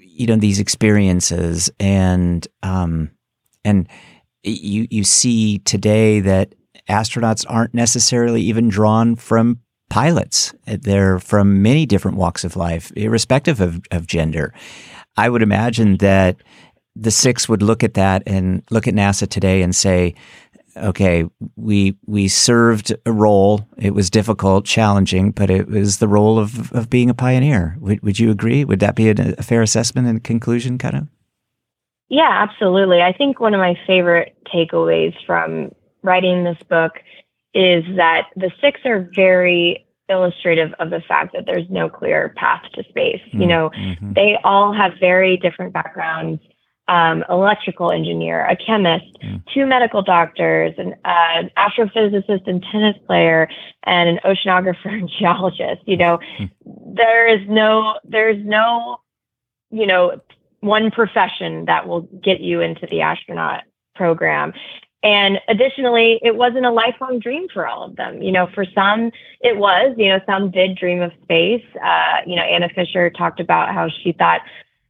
you 0.00 0.26
know 0.26 0.36
these 0.36 0.58
experiences 0.60 1.70
and 1.80 2.46
um, 2.62 3.10
and 3.64 3.88
you 4.42 4.86
you 4.90 5.04
see 5.04 5.58
today 5.60 6.20
that 6.20 6.54
astronauts 6.88 7.44
aren't 7.48 7.72
necessarily 7.72 8.42
even 8.42 8.68
drawn 8.68 9.16
from 9.16 9.60
pilots. 9.90 10.52
They're 10.66 11.18
from 11.18 11.62
many 11.62 11.86
different 11.86 12.16
walks 12.16 12.44
of 12.44 12.56
life, 12.56 12.92
irrespective 12.96 13.60
of, 13.60 13.80
of 13.90 14.06
gender. 14.06 14.52
I 15.16 15.28
would 15.28 15.42
imagine 15.42 15.98
that 15.98 16.36
the 16.96 17.10
six 17.10 17.48
would 17.48 17.62
look 17.62 17.82
at 17.82 17.94
that 17.94 18.22
and 18.26 18.62
look 18.70 18.86
at 18.86 18.94
NASA 18.94 19.28
today 19.28 19.62
and 19.62 19.74
say, 19.74 20.14
okay, 20.76 21.24
we 21.56 21.96
we 22.06 22.28
served 22.28 22.94
a 23.06 23.12
role. 23.12 23.66
It 23.78 23.94
was 23.94 24.10
difficult, 24.10 24.64
challenging, 24.64 25.30
but 25.30 25.50
it 25.50 25.68
was 25.68 25.98
the 25.98 26.08
role 26.08 26.38
of, 26.38 26.72
of 26.72 26.90
being 26.90 27.10
a 27.10 27.14
pioneer. 27.14 27.76
Would, 27.80 28.02
would 28.02 28.18
you 28.18 28.30
agree? 28.30 28.64
Would 28.64 28.80
that 28.80 28.96
be 28.96 29.08
a, 29.10 29.14
a 29.38 29.42
fair 29.42 29.62
assessment 29.62 30.08
and 30.08 30.22
conclusion, 30.22 30.78
kind 30.78 30.96
of? 30.96 31.08
Yeah, 32.08 32.30
absolutely. 32.30 33.02
I 33.02 33.12
think 33.12 33.40
one 33.40 33.54
of 33.54 33.60
my 33.60 33.78
favorite 33.86 34.36
takeaways 34.52 35.14
from 35.26 35.72
writing 36.02 36.44
this 36.44 36.58
book 36.68 36.92
is 37.54 37.84
that 37.96 38.28
the 38.36 38.50
six 38.60 38.80
are 38.84 39.08
very 39.14 39.86
illustrative 40.08 40.74
of 40.80 40.90
the 40.90 41.00
fact 41.00 41.32
that 41.32 41.46
there's 41.46 41.68
no 41.70 41.88
clear 41.88 42.34
path 42.36 42.62
to 42.74 42.84
space. 42.88 43.22
Mm-hmm. 43.28 43.40
You 43.40 43.46
know, 43.46 43.70
they 44.00 44.36
all 44.44 44.72
have 44.72 44.92
very 45.00 45.36
different 45.38 45.72
backgrounds 45.72 46.42
um, 46.88 47.24
electrical 47.28 47.90
engineer, 47.90 48.46
a 48.46 48.56
chemist, 48.56 49.06
mm. 49.22 49.42
two 49.52 49.66
medical 49.66 50.02
doctors, 50.02 50.74
an 50.76 50.94
uh, 51.04 51.42
astrophysicist 51.56 52.46
and 52.46 52.64
tennis 52.70 52.96
player, 53.06 53.48
and 53.84 54.08
an 54.08 54.18
oceanographer 54.24 54.92
and 54.92 55.10
geologist. 55.18 55.82
You 55.86 55.96
know, 55.96 56.18
mm. 56.38 56.50
there 56.94 57.26
is 57.26 57.40
no, 57.48 57.98
there's 58.04 58.44
no, 58.44 58.98
you 59.70 59.86
know, 59.86 60.20
one 60.60 60.90
profession 60.90 61.66
that 61.66 61.86
will 61.86 62.02
get 62.22 62.40
you 62.40 62.60
into 62.60 62.86
the 62.90 63.00
astronaut 63.00 63.62
program. 63.94 64.52
And 65.02 65.38
additionally, 65.48 66.18
it 66.22 66.34
wasn't 66.34 66.64
a 66.64 66.70
lifelong 66.70 67.18
dream 67.18 67.46
for 67.52 67.66
all 67.66 67.84
of 67.84 67.96
them. 67.96 68.22
You 68.22 68.32
know, 68.32 68.48
for 68.54 68.64
some, 68.74 69.12
it 69.42 69.58
was, 69.58 69.94
you 69.98 70.08
know, 70.08 70.18
some 70.24 70.50
did 70.50 70.78
dream 70.78 71.02
of 71.02 71.12
space. 71.22 71.64
Uh, 71.84 72.20
you 72.26 72.34
know, 72.34 72.42
Anna 72.42 72.70
Fisher 72.74 73.10
talked 73.10 73.38
about 73.38 73.74
how 73.74 73.90
she 74.02 74.12
thought 74.12 74.40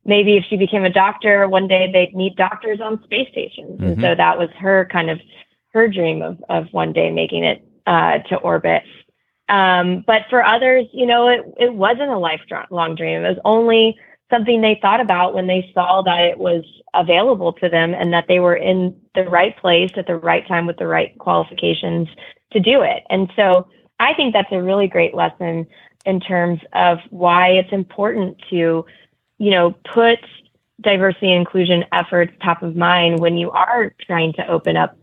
maybe 0.05 0.37
if 0.37 0.45
she 0.49 0.57
became 0.57 0.85
a 0.85 0.91
doctor, 0.91 1.49
one 1.49 1.69
day 1.69 1.91
they'd 1.93 2.15
need 2.15 2.37
doctors 2.37 2.81
on 2.81 3.03
space 3.05 3.29
stations. 3.31 3.81
Mm-hmm. 3.81 3.85
And 3.85 3.97
so 3.97 4.07
mm-hmm. 4.09 4.19
that 4.19 4.39
was 4.39 4.51
her 4.59 4.89
kind 4.91 5.11
of 5.11 5.21
her 5.73 5.89
dream 5.89 6.23
of, 6.23 6.43
of 6.49 6.67
one 6.73 6.93
day 6.93 7.11
making 7.11 7.45
it 7.45 7.67
uh, 7.87 8.19
to 8.29 8.37
orbit. 8.37 8.83
Um, 9.49 10.05
but 10.07 10.23
for 10.31 10.43
others, 10.43 10.87
you 10.93 11.07
know, 11.07 11.29
it, 11.29 11.41
it 11.59 11.75
wasn't 11.75 12.11
a 12.11 12.19
lifelong 12.19 12.95
dream. 12.95 13.25
It 13.25 13.29
was 13.29 13.39
only 13.45 13.97
something 14.31 14.61
they 14.61 14.79
thought 14.81 15.01
about 15.01 15.35
when 15.35 15.47
they 15.47 15.71
saw 15.75 16.03
that 16.03 16.21
it 16.21 16.39
was 16.39 16.65
available 16.95 17.53
to 17.53 17.69
them 17.69 17.93
and 17.93 18.13
that 18.13 18.25
they 18.29 18.41
were 18.41 18.57
in 18.57 18.97
the 19.15 19.25
right 19.25 19.57
place 19.59 19.91
at 19.97 20.07
the 20.07 20.17
right 20.17 20.47
time 20.49 20.67
with 20.67 20.79
the 20.79 20.87
right 20.87 21.17
qualifications 21.19 22.09
to 22.53 22.61
do 22.61 22.83
it. 22.83 23.03
And 23.11 23.31
so 23.37 23.67
I 24.01 24.15
think 24.15 24.33
that's 24.33 24.51
a 24.53 24.63
really 24.63 24.89
great 24.89 25.15
lesson 25.15 25.67
in 26.07 26.21
terms 26.21 26.61
of 26.73 26.99
why 27.11 27.49
it's 27.51 27.73
important 27.73 28.41
to 28.51 28.85
you 29.39 29.51
know, 29.51 29.75
put 29.93 30.19
diversity 30.81 31.31
and 31.33 31.41
inclusion 31.41 31.85
efforts 31.93 32.33
top 32.43 32.63
of 32.63 32.77
mind 32.77 33.21
when 33.21 33.37
you 33.37 33.51
are 33.51 33.95
trying 34.07 34.33
to 34.35 34.47
open 34.47 34.77
up 34.77 34.97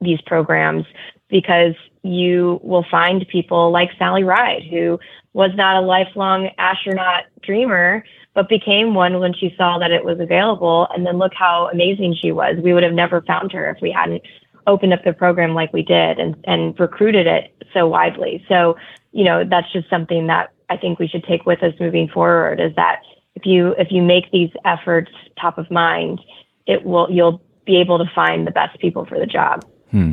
these 0.00 0.20
programs 0.22 0.84
because 1.28 1.74
you 2.02 2.60
will 2.62 2.84
find 2.90 3.26
people 3.28 3.70
like 3.70 3.90
Sally 3.98 4.24
Ride, 4.24 4.62
who 4.70 4.98
was 5.32 5.50
not 5.54 5.76
a 5.76 5.80
lifelong 5.80 6.50
astronaut 6.58 7.24
dreamer, 7.42 8.04
but 8.34 8.48
became 8.48 8.94
one 8.94 9.20
when 9.20 9.32
she 9.34 9.54
saw 9.56 9.78
that 9.78 9.90
it 9.90 10.04
was 10.04 10.20
available. 10.20 10.86
And 10.94 11.06
then 11.06 11.18
look 11.18 11.32
how 11.34 11.68
amazing 11.72 12.16
she 12.20 12.30
was. 12.30 12.56
We 12.62 12.72
would 12.72 12.82
have 12.82 12.92
never 12.92 13.22
found 13.22 13.52
her 13.52 13.70
if 13.70 13.80
we 13.80 13.90
hadn't 13.90 14.22
opened 14.66 14.92
up 14.92 15.04
the 15.04 15.12
program 15.12 15.54
like 15.54 15.72
we 15.72 15.82
did 15.82 16.18
and, 16.18 16.36
and 16.44 16.78
recruited 16.78 17.26
it 17.26 17.54
so 17.72 17.86
widely. 17.86 18.44
So, 18.48 18.76
you 19.12 19.24
know, 19.24 19.44
that's 19.44 19.70
just 19.72 19.88
something 19.90 20.26
that 20.28 20.52
I 20.70 20.76
think 20.76 20.98
we 20.98 21.08
should 21.08 21.24
take 21.24 21.46
with 21.46 21.62
us 21.62 21.74
moving 21.80 22.08
forward 22.08 22.60
is 22.60 22.74
that 22.76 23.02
if 23.34 23.44
you 23.46 23.74
if 23.78 23.88
you 23.90 24.02
make 24.02 24.30
these 24.30 24.50
efforts 24.64 25.10
top 25.40 25.58
of 25.58 25.70
mind, 25.70 26.20
it 26.66 26.84
will 26.84 27.08
you'll 27.10 27.42
be 27.66 27.80
able 27.80 27.98
to 27.98 28.10
find 28.14 28.46
the 28.46 28.50
best 28.50 28.78
people 28.78 29.04
for 29.06 29.18
the 29.18 29.26
job. 29.26 29.64
Hmm. 29.90 30.12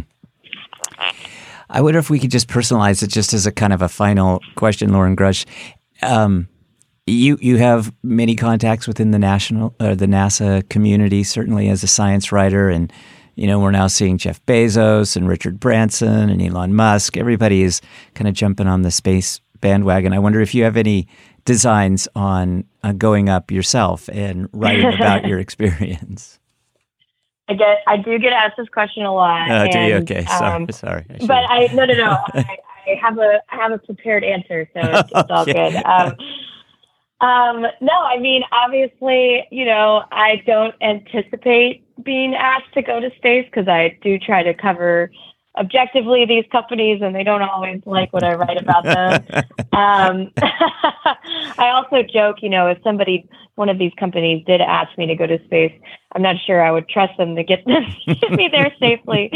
I 1.69 1.81
wonder 1.81 1.99
if 1.99 2.09
we 2.09 2.19
could 2.19 2.31
just 2.31 2.47
personalize 2.47 3.01
it 3.01 3.07
just 3.07 3.33
as 3.33 3.45
a 3.45 3.51
kind 3.51 3.71
of 3.71 3.81
a 3.81 3.89
final 3.89 4.41
question, 4.55 4.91
Loren 4.91 5.15
Grush. 5.15 5.45
Um, 6.01 6.49
you 7.07 7.37
you 7.41 7.57
have 7.57 7.93
many 8.03 8.35
contacts 8.35 8.87
within 8.87 9.11
the 9.11 9.19
national 9.19 9.75
or 9.79 9.95
the 9.95 10.05
NASA 10.05 10.67
community, 10.69 11.23
certainly 11.23 11.69
as 11.69 11.83
a 11.83 11.87
science 11.87 12.31
writer, 12.31 12.69
and 12.69 12.91
you 13.35 13.47
know 13.47 13.59
we're 13.59 13.71
now 13.71 13.87
seeing 13.87 14.17
Jeff 14.17 14.43
Bezos 14.45 15.15
and 15.15 15.27
Richard 15.27 15.59
Branson 15.59 16.29
and 16.29 16.41
Elon 16.41 16.73
Musk. 16.73 17.17
Everybody 17.17 17.63
is 17.63 17.81
kind 18.15 18.27
of 18.27 18.33
jumping 18.33 18.67
on 18.67 18.81
the 18.81 18.91
space 18.91 19.39
bandwagon. 19.61 20.13
I 20.13 20.19
wonder 20.19 20.41
if 20.41 20.53
you 20.53 20.63
have 20.63 20.75
any 20.75 21.07
designs 21.45 22.07
on 22.15 22.65
uh, 22.83 22.93
going 22.93 23.29
up 23.29 23.51
yourself 23.51 24.09
and 24.11 24.49
writing 24.53 24.93
about 24.93 25.25
your 25.25 25.39
experience? 25.45 26.39
I 27.49 27.53
get, 27.53 27.77
I 27.87 27.97
do 27.97 28.17
get 28.17 28.31
asked 28.31 28.55
this 28.57 28.69
question 28.69 29.03
a 29.03 29.13
lot. 29.13 29.49
Oh, 29.49 29.63
and, 29.63 29.71
do 29.71 29.79
you? 29.79 29.95
Okay, 29.95 30.25
sorry, 30.25 30.63
um, 30.63 30.71
sorry. 30.71 31.05
I 31.09 31.25
but 31.25 31.49
I, 31.49 31.67
no, 31.73 31.85
no, 31.85 31.93
no. 31.93 32.11
I, 32.33 32.57
I, 32.87 32.95
have 33.01 33.17
a, 33.17 33.41
I 33.49 33.55
have 33.55 33.71
a 33.71 33.77
prepared 33.77 34.23
answer, 34.23 34.69
so 34.73 34.79
it's, 34.81 35.11
it's 35.13 35.29
all 35.29 35.45
good. 35.45 35.75
Um, 35.75 36.15
um, 37.21 37.61
no, 37.81 37.93
I 37.93 38.17
mean, 38.19 38.43
obviously, 38.51 39.45
you 39.51 39.65
know, 39.65 40.03
I 40.11 40.41
don't 40.47 40.73
anticipate 40.81 41.85
being 42.03 42.33
asked 42.33 42.73
to 42.73 42.81
go 42.81 42.99
to 42.99 43.11
space 43.17 43.45
because 43.45 43.67
I 43.67 43.97
do 44.01 44.17
try 44.17 44.43
to 44.43 44.53
cover 44.53 45.11
objectively 45.57 46.25
these 46.25 46.45
companies 46.51 47.01
and 47.01 47.13
they 47.13 47.23
don't 47.23 47.41
always 47.41 47.81
like 47.85 48.13
what 48.13 48.23
I 48.23 48.35
write 48.35 48.61
about 48.61 48.83
them. 48.83 49.23
um, 49.73 50.31
I 51.57 51.71
also 51.73 52.03
joke, 52.03 52.37
you 52.41 52.49
know, 52.49 52.67
if 52.67 52.77
somebody, 52.83 53.27
one 53.55 53.67
of 53.69 53.77
these 53.77 53.91
companies 53.99 54.45
did 54.45 54.61
ask 54.61 54.97
me 54.97 55.07
to 55.07 55.15
go 55.15 55.27
to 55.27 55.43
space, 55.45 55.73
I'm 56.13 56.21
not 56.21 56.37
sure 56.45 56.61
I 56.61 56.71
would 56.71 56.87
trust 56.87 57.17
them 57.17 57.35
to 57.35 57.43
get, 57.43 57.65
get 58.07 58.31
me 58.31 58.49
there 58.51 58.73
safely. 58.79 59.31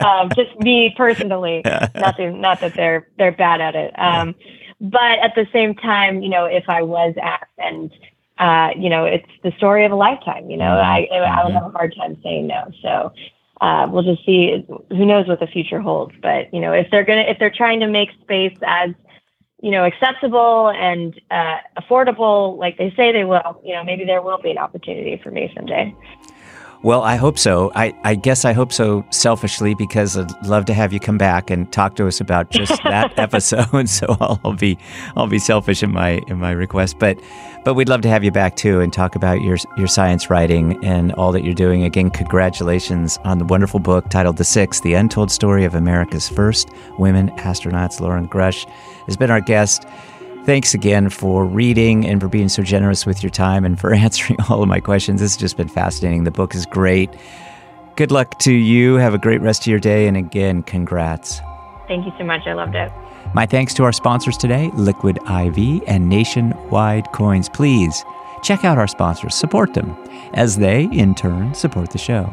Um, 0.00 0.30
just 0.34 0.58
me 0.60 0.94
personally, 0.96 1.62
nothing, 1.94 2.40
not 2.40 2.60
that 2.60 2.74
they're, 2.74 3.08
they're 3.18 3.32
bad 3.32 3.60
at 3.60 3.76
it. 3.76 3.96
Um, 3.98 4.34
but 4.80 5.20
at 5.20 5.34
the 5.36 5.46
same 5.52 5.76
time, 5.76 6.22
you 6.22 6.28
know, 6.28 6.44
if 6.44 6.64
I 6.68 6.82
was 6.82 7.14
asked 7.22 7.44
and, 7.58 7.92
uh, 8.38 8.70
you 8.76 8.90
know, 8.90 9.04
it's 9.04 9.28
the 9.44 9.52
story 9.56 9.84
of 9.84 9.92
a 9.92 9.96
lifetime, 9.96 10.50
you 10.50 10.56
know, 10.56 10.64
mm-hmm. 10.64 11.14
I, 11.14 11.16
I 11.16 11.44
would 11.44 11.52
have 11.52 11.66
a 11.66 11.70
hard 11.70 11.94
time 11.96 12.18
saying 12.24 12.48
no. 12.48 12.72
So, 12.82 13.12
uh, 13.62 13.86
we'll 13.88 14.02
just 14.02 14.26
see. 14.26 14.66
Who 14.90 15.06
knows 15.06 15.28
what 15.28 15.38
the 15.38 15.46
future 15.46 15.80
holds? 15.80 16.12
But 16.20 16.52
you 16.52 16.60
know, 16.60 16.72
if 16.72 16.90
they're 16.90 17.04
gonna, 17.04 17.22
if 17.22 17.38
they're 17.38 17.48
trying 17.48 17.78
to 17.80 17.86
make 17.86 18.10
space 18.20 18.56
as 18.66 18.90
you 19.62 19.70
know 19.70 19.84
accessible 19.84 20.70
and 20.70 21.18
uh, 21.30 21.58
affordable, 21.78 22.58
like 22.58 22.76
they 22.76 22.92
say 22.96 23.12
they 23.12 23.24
will, 23.24 23.62
you 23.64 23.72
know, 23.72 23.84
maybe 23.84 24.04
there 24.04 24.20
will 24.20 24.38
be 24.42 24.50
an 24.50 24.58
opportunity 24.58 25.18
for 25.22 25.30
me 25.30 25.52
someday. 25.54 25.94
Well, 26.84 27.02
I 27.02 27.14
hope 27.14 27.38
so. 27.38 27.70
I, 27.76 27.94
I 28.02 28.16
guess 28.16 28.44
I 28.44 28.52
hope 28.52 28.72
so 28.72 29.04
selfishly 29.10 29.72
because 29.72 30.16
I'd 30.16 30.44
love 30.44 30.64
to 30.64 30.74
have 30.74 30.92
you 30.92 30.98
come 30.98 31.16
back 31.16 31.48
and 31.48 31.70
talk 31.70 31.94
to 31.94 32.08
us 32.08 32.20
about 32.20 32.50
just 32.50 32.82
that 32.82 33.16
episode. 33.18 33.62
So 33.92 34.16
I'll, 34.20 34.40
I'll, 34.44 34.52
be 34.54 34.78
I'll 35.16 35.26
be 35.26 35.38
selfish 35.38 35.82
in 35.82 35.92
my 35.92 36.20
in 36.26 36.38
my 36.38 36.50
request, 36.50 36.98
but 36.98 37.18
but 37.64 37.74
we'd 37.74 37.88
love 37.88 38.00
to 38.02 38.08
have 38.08 38.24
you 38.24 38.30
back 38.30 38.56
too 38.56 38.80
and 38.80 38.92
talk 38.92 39.14
about 39.14 39.42
your 39.42 39.56
your 39.76 39.86
science 39.86 40.30
writing 40.30 40.82
and 40.84 41.12
all 41.12 41.30
that 41.32 41.44
you're 41.44 41.54
doing. 41.54 41.84
Again, 41.84 42.10
congratulations 42.10 43.18
on 43.24 43.38
the 43.38 43.44
wonderful 43.44 43.80
book 43.80 44.08
titled 44.08 44.36
"The 44.38 44.44
Six: 44.44 44.80
The 44.80 44.94
Untold 44.94 45.30
Story 45.30 45.64
of 45.64 45.74
America's 45.74 46.28
First 46.28 46.70
Women 46.98 47.30
Astronauts." 47.36 48.00
Loren 48.00 48.28
Grush 48.28 48.68
has 49.06 49.16
been 49.16 49.30
our 49.30 49.40
guest. 49.40 49.86
Thanks 50.44 50.74
again 50.74 51.08
for 51.08 51.46
reading 51.46 52.04
and 52.04 52.20
for 52.20 52.26
being 52.26 52.48
so 52.48 52.64
generous 52.64 53.06
with 53.06 53.22
your 53.22 53.30
time 53.30 53.64
and 53.64 53.78
for 53.78 53.94
answering 53.94 54.40
all 54.48 54.60
of 54.60 54.68
my 54.68 54.80
questions. 54.80 55.20
This 55.20 55.34
has 55.34 55.40
just 55.40 55.56
been 55.56 55.68
fascinating. 55.68 56.24
The 56.24 56.32
book 56.32 56.56
is 56.56 56.66
great. 56.66 57.10
Good 57.94 58.10
luck 58.10 58.40
to 58.40 58.52
you. 58.52 58.96
Have 58.96 59.14
a 59.14 59.18
great 59.18 59.40
rest 59.40 59.62
of 59.62 59.66
your 59.68 59.78
day. 59.78 60.08
And 60.08 60.16
again, 60.16 60.64
congrats. 60.64 61.40
Thank 61.86 62.06
you 62.06 62.12
so 62.18 62.24
much. 62.24 62.46
I 62.46 62.54
loved 62.54 62.74
it. 62.74 62.90
My 63.34 63.46
thanks 63.46 63.72
to 63.74 63.84
our 63.84 63.92
sponsors 63.92 64.36
today, 64.36 64.70
Liquid 64.74 65.18
IV 65.18 65.82
and 65.86 66.08
Nationwide 66.08 67.12
Coins. 67.12 67.48
Please 67.48 68.04
check 68.42 68.64
out 68.64 68.78
our 68.78 68.88
sponsors, 68.88 69.36
support 69.36 69.74
them 69.74 69.96
as 70.34 70.56
they, 70.56 70.84
in 70.86 71.14
turn, 71.14 71.54
support 71.54 71.90
the 71.90 71.98
show. 71.98 72.32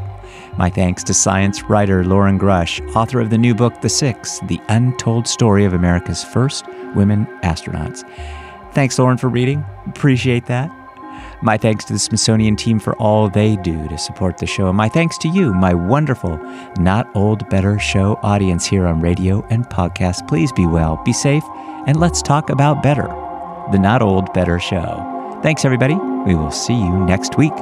My 0.57 0.69
thanks 0.69 1.03
to 1.03 1.13
science 1.13 1.63
writer 1.63 2.03
Loren 2.03 2.39
Grush, 2.39 2.81
author 2.95 3.19
of 3.19 3.29
the 3.29 3.37
new 3.37 3.53
book, 3.53 3.81
The 3.81 3.89
Six 3.89 4.39
The 4.47 4.59
Untold 4.69 5.27
Story 5.27 5.63
of 5.63 5.73
America's 5.73 6.23
First 6.23 6.65
Women 6.95 7.25
Astronauts. 7.43 8.03
Thanks, 8.73 8.99
Loren, 8.99 9.17
for 9.17 9.29
reading. 9.29 9.65
Appreciate 9.87 10.45
that. 10.45 10.71
My 11.41 11.57
thanks 11.57 11.85
to 11.85 11.93
the 11.93 11.99
Smithsonian 11.99 12.55
team 12.55 12.79
for 12.79 12.95
all 12.97 13.29
they 13.29 13.55
do 13.57 13.87
to 13.87 13.97
support 13.97 14.37
the 14.37 14.45
show. 14.45 14.67
And 14.67 14.77
my 14.77 14.89
thanks 14.89 15.17
to 15.19 15.29
you, 15.29 15.53
my 15.53 15.73
wonderful 15.73 16.37
Not 16.77 17.09
Old 17.15 17.49
Better 17.49 17.79
Show 17.79 18.19
audience 18.23 18.65
here 18.65 18.85
on 18.85 19.01
radio 19.01 19.45
and 19.49 19.65
podcast. 19.65 20.27
Please 20.27 20.51
be 20.51 20.65
well, 20.65 21.01
be 21.05 21.13
safe, 21.13 21.43
and 21.87 21.99
let's 21.99 22.21
talk 22.21 22.49
about 22.49 22.83
better. 22.83 23.07
The 23.71 23.79
Not 23.79 24.01
Old 24.01 24.33
Better 24.33 24.59
Show. 24.59 25.39
Thanks, 25.41 25.63
everybody. 25.63 25.95
We 25.95 26.35
will 26.35 26.51
see 26.51 26.75
you 26.75 27.05
next 27.05 27.37
week. 27.37 27.53